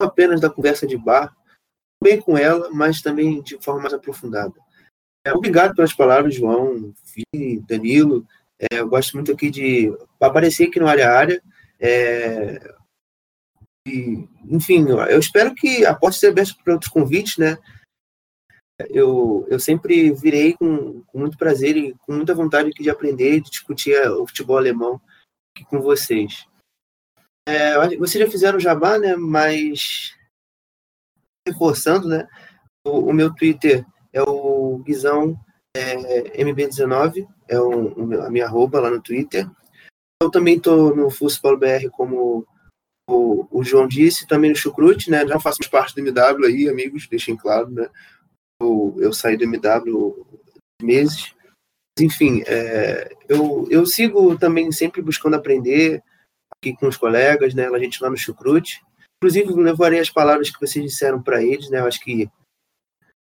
[0.00, 1.32] não apenas da conversa de bar,
[2.02, 4.54] bem com ela, mas também de forma mais aprofundada.
[5.24, 6.92] É, obrigado pelas palavras, João,
[7.32, 8.26] Vini, Danilo.
[8.58, 11.40] É, eu gosto muito aqui de aparecer aqui no área área.
[11.78, 12.79] É,
[13.86, 17.56] enfim, eu espero que a porta seja aberta para outros convites, né?
[18.88, 23.40] Eu, eu sempre virei com, com muito prazer e com muita vontade de aprender e
[23.40, 25.00] de discutir o futebol alemão
[25.54, 26.46] aqui com vocês.
[27.46, 29.16] É, vocês já fizeram jabá, né?
[29.16, 30.16] Mas
[31.46, 32.26] reforçando, né?
[32.86, 35.38] O, o meu Twitter é o Guizão
[35.76, 39.48] é, MB19, é o, o, a minha arroba lá no Twitter.
[40.22, 42.46] Eu também estou no Futebol BR, como
[43.10, 45.26] o, o, João disse, também no Chucrute, né?
[45.26, 47.88] Já faço parte do MW aí, amigos, deixem claro, né?
[48.60, 50.26] Eu, eu saí do MW
[50.82, 51.34] meses.
[51.98, 56.02] Enfim, é, eu, eu sigo também sempre buscando aprender,
[56.56, 57.66] aqui com os colegas, né?
[57.66, 58.82] A gente lá no Chucrute.
[59.22, 61.80] Inclusive, levarei as palavras que vocês disseram para eles, né?
[61.80, 62.30] Eu acho que,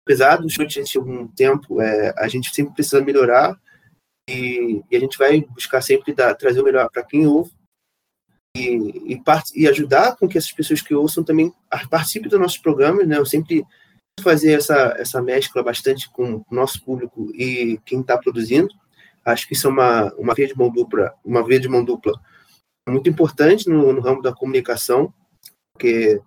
[0.06, 3.58] apesar do chute de algum tempo, é, a gente sempre precisa melhorar
[4.30, 7.52] e, e, a gente vai buscar sempre dar, trazer o melhor para quem ouve
[8.56, 11.54] e, part, e, ajudar com que essas pessoas que ouçam também
[11.90, 13.18] participem dos nossos programas, né?
[13.18, 13.66] Eu sempre
[14.22, 18.70] fazer essa, essa mescla bastante com o nosso público e quem está produzindo.
[19.26, 22.14] Acho que isso é uma, uma via de mão dupla, uma via de mão dupla
[22.88, 25.14] muito importante no, no ramo da comunicação,
[25.74, 26.22] porque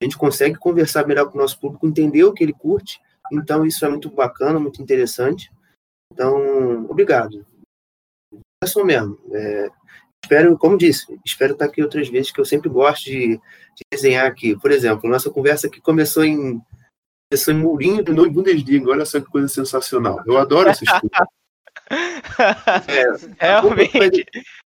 [0.00, 3.00] a gente consegue conversar melhor com o nosso público, entender o que ele curte.
[3.30, 5.52] Então, isso é muito bacana, muito interessante.
[6.12, 7.46] Então, obrigado.
[8.62, 9.18] É só mesmo.
[9.32, 9.70] É,
[10.30, 14.26] espero, como disse, espero estar aqui outras vezes, que eu sempre gosto de, de desenhar
[14.26, 14.56] aqui.
[14.56, 16.62] Por exemplo, nossa conversa aqui começou em
[17.28, 18.90] começou em Mourinho do Bundesliga.
[18.90, 20.22] Olha só que coisa sensacional.
[20.24, 21.28] Eu adoro essas coisas.
[23.38, 24.24] É, Realmente.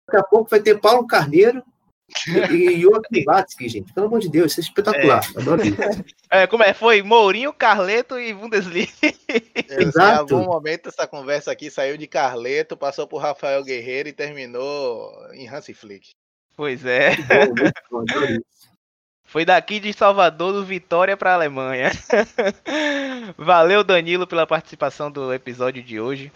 [0.06, 1.62] Daqui a pouco vai ter Paulo Carneiro
[2.52, 3.92] e Joaquim Batsky, gente.
[3.92, 5.20] Pelo amor de Deus, isso é espetacular.
[5.34, 5.40] É.
[5.40, 5.76] Adoro isso.
[6.28, 6.74] É, como é?
[6.74, 8.90] Foi Mourinho, Carleto e Bundesliga.
[9.70, 10.34] Exato.
[10.34, 15.12] Em algum momento essa conversa aqui saiu de Carleto, passou por Rafael Guerreiro e terminou
[15.32, 16.10] em Hansi Flick.
[16.56, 17.14] Pois é.
[17.16, 18.40] Bom, muito bom,
[19.24, 21.92] Foi daqui de Salvador do Vitória para a Alemanha.
[23.38, 26.32] Valeu, Danilo, pela participação do episódio de hoje.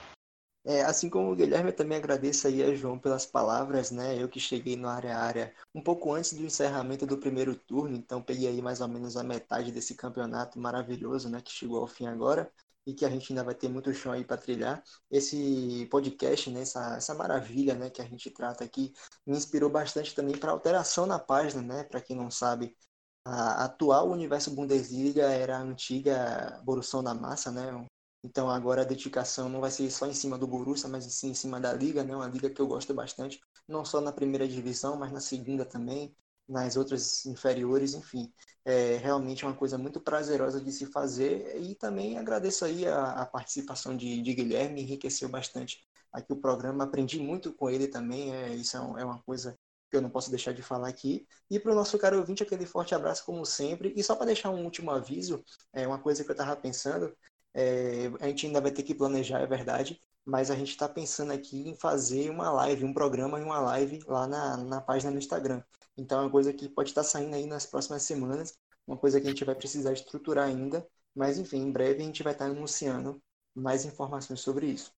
[0.64, 4.22] É, assim como o Guilherme, eu também agradeço aí a João pelas palavras, né?
[4.22, 8.22] Eu que cheguei no área área um pouco antes do encerramento do primeiro turno, então
[8.22, 11.40] peguei aí mais ou menos a metade desse campeonato maravilhoso, né?
[11.40, 12.50] Que chegou ao fim agora
[12.86, 14.82] e que a gente ainda vai ter muito chão aí para trilhar.
[15.10, 16.60] Esse podcast, né?
[16.60, 17.88] Essa, essa maravilha, né?
[17.88, 18.92] Que a gente trata aqui
[19.26, 21.84] me inspirou bastante também para alteração na página, né?
[21.84, 22.76] Para quem não sabe,
[23.24, 27.86] a atual universo Bundesliga era a antiga Borussia da Massa, né?
[28.22, 31.34] Então agora a dedicação não vai ser só em cima do Borussia, mas sim em
[31.34, 32.14] cima da liga, né?
[32.14, 36.14] Uma liga que eu gosto bastante, não só na primeira divisão, mas na segunda também,
[36.48, 38.32] nas outras inferiores, enfim.
[38.64, 43.26] É realmente uma coisa muito prazerosa de se fazer e também agradeço aí a, a
[43.26, 45.78] participação de, de, Guilherme, enriqueceu bastante
[46.12, 49.56] aqui o programa, aprendi muito com ele também, é, isso é, um, é uma coisa
[49.90, 51.26] que eu não posso deixar de falar aqui.
[51.50, 53.92] E para o nosso caro ouvinte, aquele forte abraço como sempre.
[53.96, 57.12] E só para deixar um último aviso, é uma coisa que eu estava pensando,
[57.54, 61.32] é, a gente ainda vai ter que planejar, é verdade, mas a gente está pensando
[61.32, 65.18] aqui em fazer uma live, um programa e uma live lá na, na página no
[65.18, 65.62] Instagram.
[65.96, 68.56] Então é uma coisa que pode estar tá saindo aí nas próximas semanas,
[68.86, 72.22] uma coisa que a gente vai precisar estruturar ainda, mas enfim, em breve a gente
[72.22, 73.20] vai estar tá anunciando
[73.54, 74.92] mais informações sobre isso.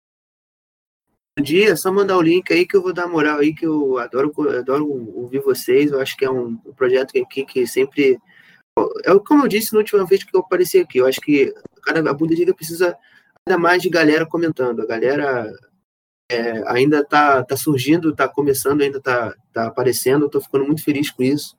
[1.40, 3.66] Um dia, é só mandar o link aí que eu vou dar moral aí, que
[3.66, 5.90] eu adoro, adoro ouvir vocês.
[5.90, 8.20] Eu acho que é um projeto aqui que sempre.
[9.06, 11.54] É como eu disse na última vez que eu apareci aqui, eu acho que
[11.88, 12.98] a Bundesliga precisa
[13.48, 14.82] ainda mais de galera comentando.
[14.82, 15.52] A galera
[16.32, 20.26] é, ainda tá, tá surgindo, tá começando, ainda tá, tá aparecendo.
[20.26, 21.56] Eu tô ficando muito feliz com isso.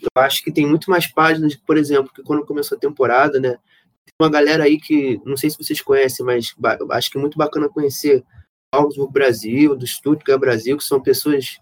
[0.00, 3.50] Eu acho que tem muito mais páginas, por exemplo, que quando começou a temporada, né?
[3.50, 6.54] Tem uma galera aí que, não sei se vocês conhecem, mas
[6.90, 8.24] acho que é muito bacana conhecer
[8.72, 11.58] Augsburg Brasil, do Stuttgart Brasil, que são pessoas.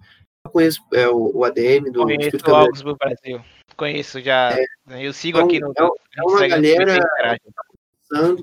[0.46, 3.40] Eu conheço é, o, o ADM do conheço Stuttgart Augsburg Brasil.
[3.76, 4.56] Conheço já.
[4.88, 5.72] É, eu sigo aqui no.
[5.76, 6.98] É uma galera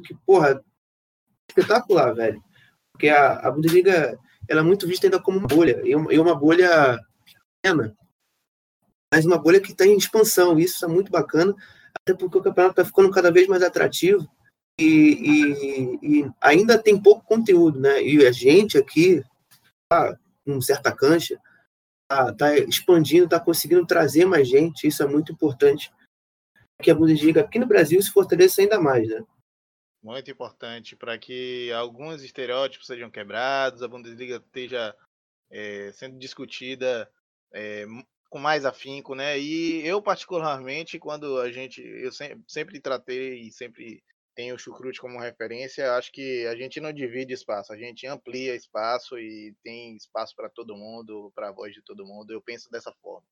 [0.04, 0.64] que, porra,
[1.50, 2.44] espetacular, velho.
[2.92, 4.18] Porque a, a Bundesliga
[4.48, 7.00] ela é muito vista ainda como uma bolha, e uma, bolha
[7.64, 7.96] pequena,
[9.12, 10.60] mas uma bolha que está em expansão.
[10.60, 11.54] Isso é muito bacana,
[12.00, 14.28] até porque o campeonato está ficando cada vez mais atrativo
[14.80, 18.04] e, e, e, ainda tem pouco conteúdo, né?
[18.04, 19.24] E a gente aqui,
[19.90, 21.40] tá, com certa cancha,
[22.10, 24.88] tá, tá expandindo, tá conseguindo trazer mais gente.
[24.88, 25.92] Isso é muito importante.
[26.82, 29.24] Que a Bundesliga aqui no Brasil se fortaleça ainda mais, né?
[30.06, 34.96] Muito importante para que alguns estereótipos sejam quebrados, a Bundesliga esteja
[35.50, 37.12] é, sendo discutida
[37.52, 37.86] é,
[38.30, 39.40] com mais afinco, né?
[39.40, 44.04] E eu particularmente, quando a gente, eu sempre, sempre tratei e sempre
[44.36, 48.54] tem o chucrute como referência, acho que a gente não divide espaço, a gente amplia
[48.54, 52.32] espaço e tem espaço para todo mundo, para a voz de todo mundo.
[52.32, 53.26] Eu penso dessa forma.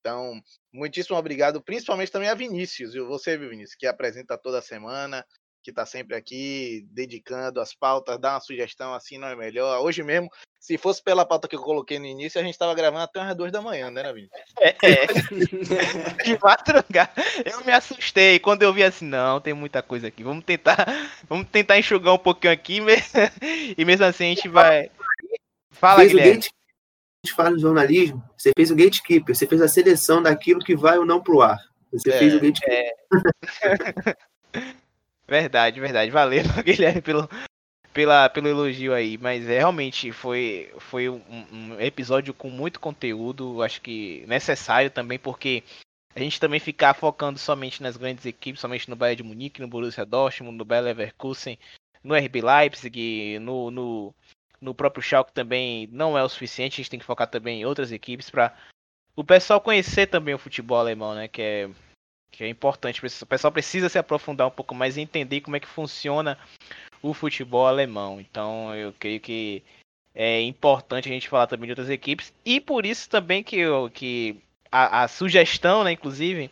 [0.00, 0.40] Então,
[0.72, 5.26] muitíssimo obrigado, principalmente também a Vinícius, e você, Vinícius, que apresenta toda semana,
[5.66, 9.82] que está sempre aqui dedicando as pautas, dá uma sugestão assim, não é melhor.
[9.82, 10.30] Hoje mesmo,
[10.60, 13.36] se fosse pela pauta que eu coloquei no início, a gente estava gravando até umas
[13.36, 14.28] duas da manhã, né, Navinho?
[14.60, 15.06] É, é.
[16.22, 17.10] de madrugada.
[17.44, 20.22] Eu me assustei quando eu vi assim, não, tem muita coisa aqui.
[20.22, 20.86] Vamos tentar,
[21.28, 22.78] vamos tentar enxugar um pouquinho aqui
[23.76, 24.88] e mesmo assim a gente vai.
[25.72, 26.34] Fala, fez Guilherme.
[26.34, 26.46] Gate...
[26.46, 30.76] A gente fala no jornalismo, você fez o gatekeeper, você fez a seleção daquilo que
[30.76, 31.58] vai ou não pro ar.
[31.92, 32.94] Você é, fez o gatekeeper.
[33.64, 34.16] É.
[35.28, 36.10] Verdade, verdade.
[36.10, 37.28] Valeu, Guilherme, pelo,
[37.92, 39.18] pela, pelo elogio aí.
[39.18, 41.20] Mas é, realmente foi, foi um,
[41.52, 43.62] um, episódio com muito conteúdo.
[43.62, 45.62] Acho que necessário também, porque
[46.14, 49.68] a gente também ficar focando somente nas grandes equipes, somente no Bayern de Munique, no
[49.68, 51.58] Borussia Dortmund, no Bayer Leverkusen,
[52.02, 54.14] no RB Leipzig, no, no,
[54.60, 56.74] no próprio Schalke também não é o suficiente.
[56.74, 58.54] A gente tem que focar também em outras equipes para
[59.16, 61.26] o pessoal conhecer também o futebol alemão, né?
[61.26, 61.70] Que é
[62.36, 63.00] que é importante.
[63.04, 66.38] O pessoal precisa se aprofundar um pouco mais e entender como é que funciona
[67.02, 68.20] o futebol alemão.
[68.20, 69.62] Então, eu creio que
[70.14, 72.32] é importante a gente falar também de outras equipes.
[72.44, 74.36] E por isso também que, eu, que
[74.70, 76.50] a, a sugestão, né, inclusive,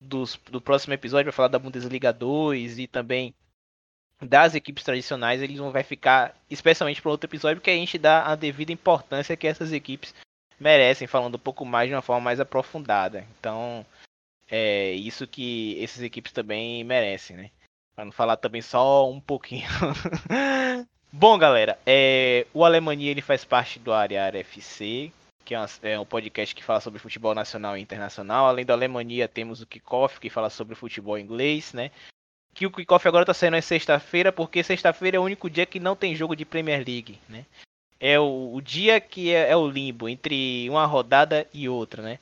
[0.00, 3.34] dos, do próximo episódio vai falar da Bundesliga 2 e também
[4.22, 8.26] das equipes tradicionais, eles vão vai ficar especialmente para outro episódio, porque a gente dá
[8.26, 10.14] a devida importância que essas equipes
[10.58, 13.26] merecem, falando um pouco mais de uma forma mais aprofundada.
[13.38, 13.84] Então,
[14.50, 17.50] é isso que essas equipes também merecem, né?
[17.94, 19.68] Para não falar também só um pouquinho.
[21.12, 25.12] Bom, galera, é, o Alemanha ele faz parte do Área FC,
[25.44, 28.46] que é, uma, é, um podcast que fala sobre futebol nacional e internacional.
[28.46, 31.90] Além da Alemanha, temos o Kickoff, que fala sobre futebol inglês, né?
[32.54, 35.80] Que o Kickoff agora está saindo em sexta-feira, porque sexta-feira é o único dia que
[35.80, 37.44] não tem jogo de Premier League, né?
[37.98, 42.18] É o, o dia que é, é o limbo entre uma rodada e outra, né?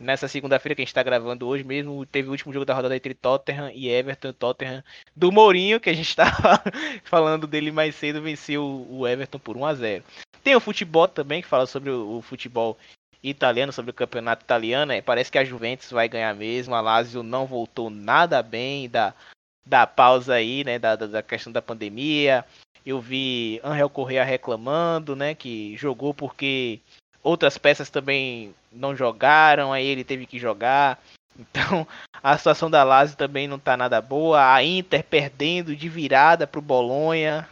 [0.00, 2.96] Nessa segunda-feira que a gente está gravando hoje mesmo, teve o último jogo da rodada
[2.96, 4.32] entre Tottenham e Everton.
[4.32, 4.82] Tottenham
[5.14, 6.62] do Mourinho, que a gente estava
[7.04, 10.04] falando dele mais cedo, venceu o Everton por 1 a 0
[10.42, 12.78] Tem o futebol também, que fala sobre o futebol
[13.22, 14.90] italiano, sobre o campeonato italiano.
[14.90, 16.74] É, parece que a Juventus vai ganhar mesmo.
[16.74, 19.12] A Lazio não voltou nada bem da,
[19.66, 20.78] da pausa aí, né?
[20.78, 22.42] Da, da questão da pandemia.
[22.86, 25.34] Eu vi Angel Correa reclamando, né?
[25.34, 26.80] Que jogou porque
[27.22, 30.98] outras peças também não jogaram, aí ele teve que jogar.
[31.38, 31.86] Então,
[32.22, 34.52] a situação da Lazio também não tá nada boa.
[34.52, 37.48] A Inter perdendo de virada pro Bolonha,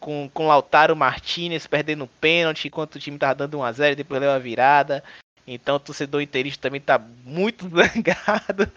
[0.00, 3.96] com, com Lautaro Martinez perdendo pênalti, enquanto o time tava dando 1 a 0 e
[3.96, 5.02] depois leu a virada.
[5.46, 8.70] Então, o torcedor interista também tá muito zangado.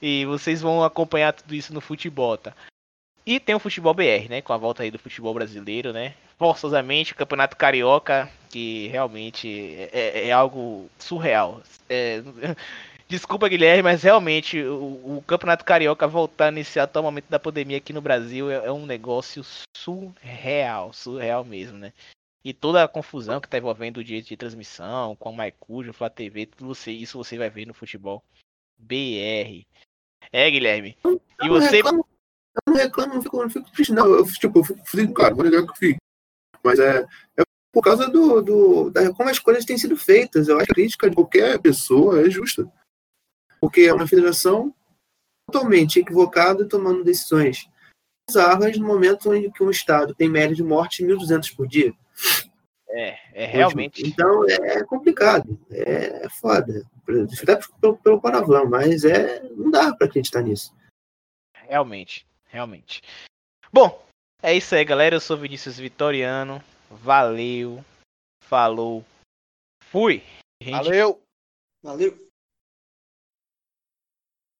[0.00, 2.54] e vocês vão acompanhar tudo isso no futebol, tá?
[3.24, 4.42] E tem o futebol BR, né?
[4.42, 6.14] Com a volta aí do futebol brasileiro, né?
[6.38, 11.62] Forçosamente, o Campeonato Carioca, que realmente é, é algo surreal.
[11.88, 12.22] É...
[13.08, 17.92] Desculpa, Guilherme, mas realmente o, o, Campeonato Carioca voltar nesse atual momento da pandemia aqui
[17.92, 19.44] no Brasil é, é um negócio
[19.76, 21.92] surreal, surreal mesmo, né?
[22.42, 26.08] E toda a confusão que tá envolvendo o direito de transmissão, com a Maicujo, Flá
[26.08, 28.24] TV, tudo você, isso você vai ver no futebol
[28.78, 29.66] BR.
[30.32, 30.96] É, Guilherme.
[31.42, 31.82] E você.
[32.54, 34.06] Eu não reclamo, não fico, não fico triste, não.
[34.06, 35.98] Eu, tipo, eu fico feliz, claro, vou negar que eu fico.
[36.62, 37.06] Mas é,
[37.38, 37.42] é
[37.72, 40.48] por causa do, do, da como as coisas têm sido feitas.
[40.48, 42.70] Eu acho que a crítica de qualquer pessoa é justa.
[43.60, 44.74] Porque é uma federação
[45.50, 47.68] totalmente equivocada tomando decisões
[48.28, 51.94] bizarras no momento em que um Estado tem média de morte de 1.200 por dia.
[52.88, 54.06] É, é realmente.
[54.06, 56.84] Então é complicado, é, é foda.
[57.42, 60.74] Até pelo, pelo palavrão, mas é, não dá para acreditar nisso.
[61.54, 63.00] Realmente realmente.
[63.72, 64.00] Bom,
[64.42, 65.16] é isso aí, galera.
[65.16, 66.62] Eu sou Vinícius Vitoriano.
[66.90, 67.82] Valeu.
[68.44, 69.04] Falou.
[69.90, 70.22] Fui.
[70.60, 70.84] Gente...
[70.84, 71.22] Valeu.
[71.82, 72.31] Valeu.